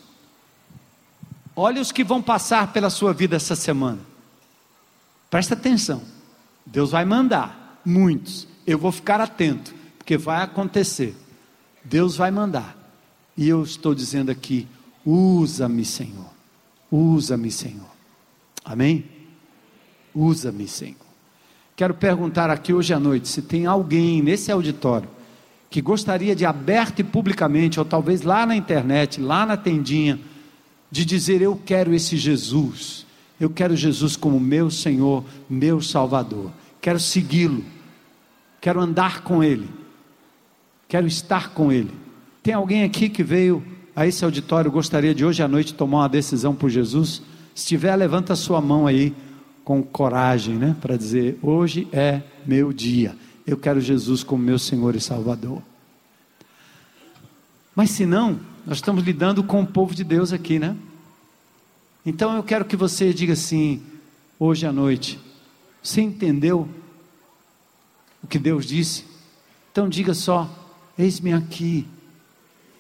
[1.55, 4.01] Olha os que vão passar pela sua vida essa semana.
[5.31, 6.03] Presta atenção.
[6.65, 8.47] Deus vai mandar muitos.
[8.67, 11.15] Eu vou ficar atento, porque vai acontecer.
[11.85, 12.77] Deus vai mandar.
[13.37, 14.67] E eu estou dizendo aqui:
[15.05, 16.31] usa-me, Senhor.
[16.91, 17.91] Usa-me, Senhor.
[18.65, 19.05] Amém?
[20.15, 20.97] Usa-me, Senhor.
[21.75, 25.09] Quero perguntar aqui hoje à noite se tem alguém nesse auditório
[25.73, 30.21] que gostaria de aberto e publicamente, ou talvez lá na internet, lá na tendinha,
[30.91, 33.07] de dizer: Eu quero esse Jesus.
[33.41, 36.53] Eu quero Jesus como meu Senhor, meu Salvador.
[36.81, 37.65] Quero segui-lo.
[38.61, 39.69] Quero andar com Ele.
[40.87, 41.91] Quero estar com Ele.
[42.43, 43.65] Tem alguém aqui que veio
[43.97, 47.23] a esse auditório gostaria de hoje à noite tomar uma decisão por Jesus?
[47.55, 49.15] Se tiver, levanta sua mão aí
[49.65, 50.77] com coragem, né?
[50.83, 53.17] Para dizer: Hoje é meu dia.
[53.47, 55.63] Eu quero Jesus como meu Senhor e Salvador.
[57.75, 60.77] Mas se não, nós estamos lidando com o povo de Deus aqui, né?
[62.05, 63.83] Então eu quero que você diga assim,
[64.39, 65.19] hoje à noite:
[65.83, 66.69] Você entendeu
[68.23, 69.05] o que Deus disse?
[69.71, 70.49] Então diga só:
[70.99, 71.87] Eis-me aqui,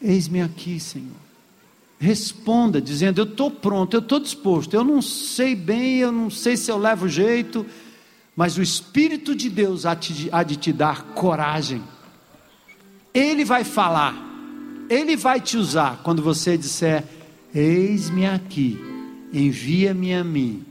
[0.01, 1.23] eis-me aqui, Senhor.
[1.99, 4.75] Responda dizendo: Eu estou pronto, eu estou disposto.
[4.75, 7.65] Eu não sei bem, eu não sei se eu levo jeito,
[8.37, 11.83] mas o Espírito de Deus há de te dar coragem.
[13.13, 14.15] Ele vai falar,
[14.89, 17.05] ele vai te usar quando você disser:
[17.55, 18.81] Eis-me aqui,
[19.33, 20.65] envia-me a mim.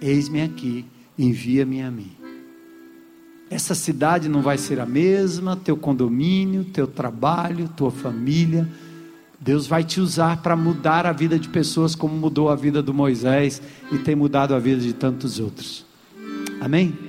[0.00, 0.84] Eis-me aqui,
[1.18, 2.12] envia-me a mim.
[3.48, 8.68] Essa cidade não vai ser a mesma, teu condomínio, teu trabalho, tua família
[9.46, 12.94] Deus vai te usar para mudar a vida de pessoas como mudou a vida do
[12.94, 13.60] Moisés
[13.92, 15.84] e tem mudado a vida de tantos outros.
[16.60, 17.05] Amém?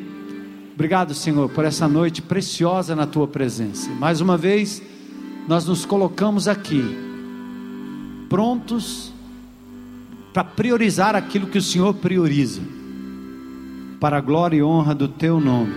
[0.77, 3.89] Obrigado, Senhor, por essa noite preciosa na tua presença.
[3.95, 4.79] Mais uma vez,
[5.47, 6.83] nós nos colocamos aqui,
[8.29, 9.11] prontos
[10.31, 12.61] para priorizar aquilo que o Senhor prioriza,
[13.99, 15.73] para a glória e honra do teu nome.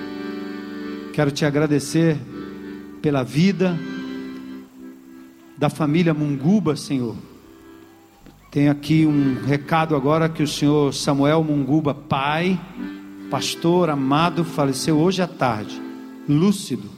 [1.15, 2.19] Quero te agradecer
[3.01, 3.81] pela vida,
[5.57, 7.17] da família Munguba, Senhor.
[8.51, 12.61] Tem aqui um recado agora que o senhor Samuel Munguba, pai,
[13.31, 15.81] pastor amado, faleceu hoje à tarde,
[16.29, 16.91] lúcido.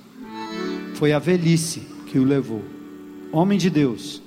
[0.95, 2.65] Foi a velhice que o levou.
[3.31, 4.23] Homem de Deus,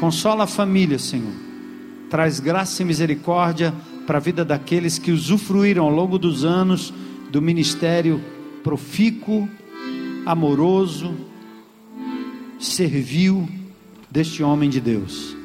[0.00, 1.32] consola a família, Senhor.
[2.10, 3.72] Traz graça e misericórdia
[4.06, 6.92] para a vida daqueles que usufruíram ao longo dos anos
[7.30, 8.20] do ministério
[8.64, 9.48] profícuo,
[10.26, 11.14] amoroso,
[12.58, 13.48] servil
[14.10, 15.36] deste homem de Deus.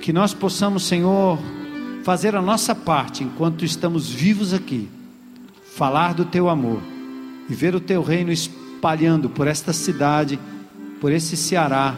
[0.00, 1.38] Que nós possamos, Senhor,
[2.04, 4.88] fazer a nossa parte enquanto estamos vivos aqui,
[5.74, 6.80] falar do teu amor
[7.48, 10.38] e ver o teu reino espalhando por esta cidade,
[11.00, 11.96] por esse Ceará,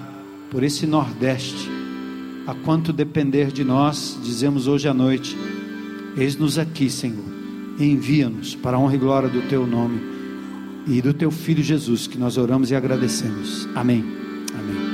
[0.49, 1.69] por esse Nordeste.
[2.47, 5.37] A quanto depender de nós, dizemos hoje à noite:
[6.17, 7.25] Eis-nos aqui, Senhor,
[7.77, 10.01] envia-nos para a honra e glória do teu nome
[10.87, 13.69] e do teu filho Jesus, que nós oramos e agradecemos.
[13.75, 14.05] Amém.
[14.57, 14.86] Amém.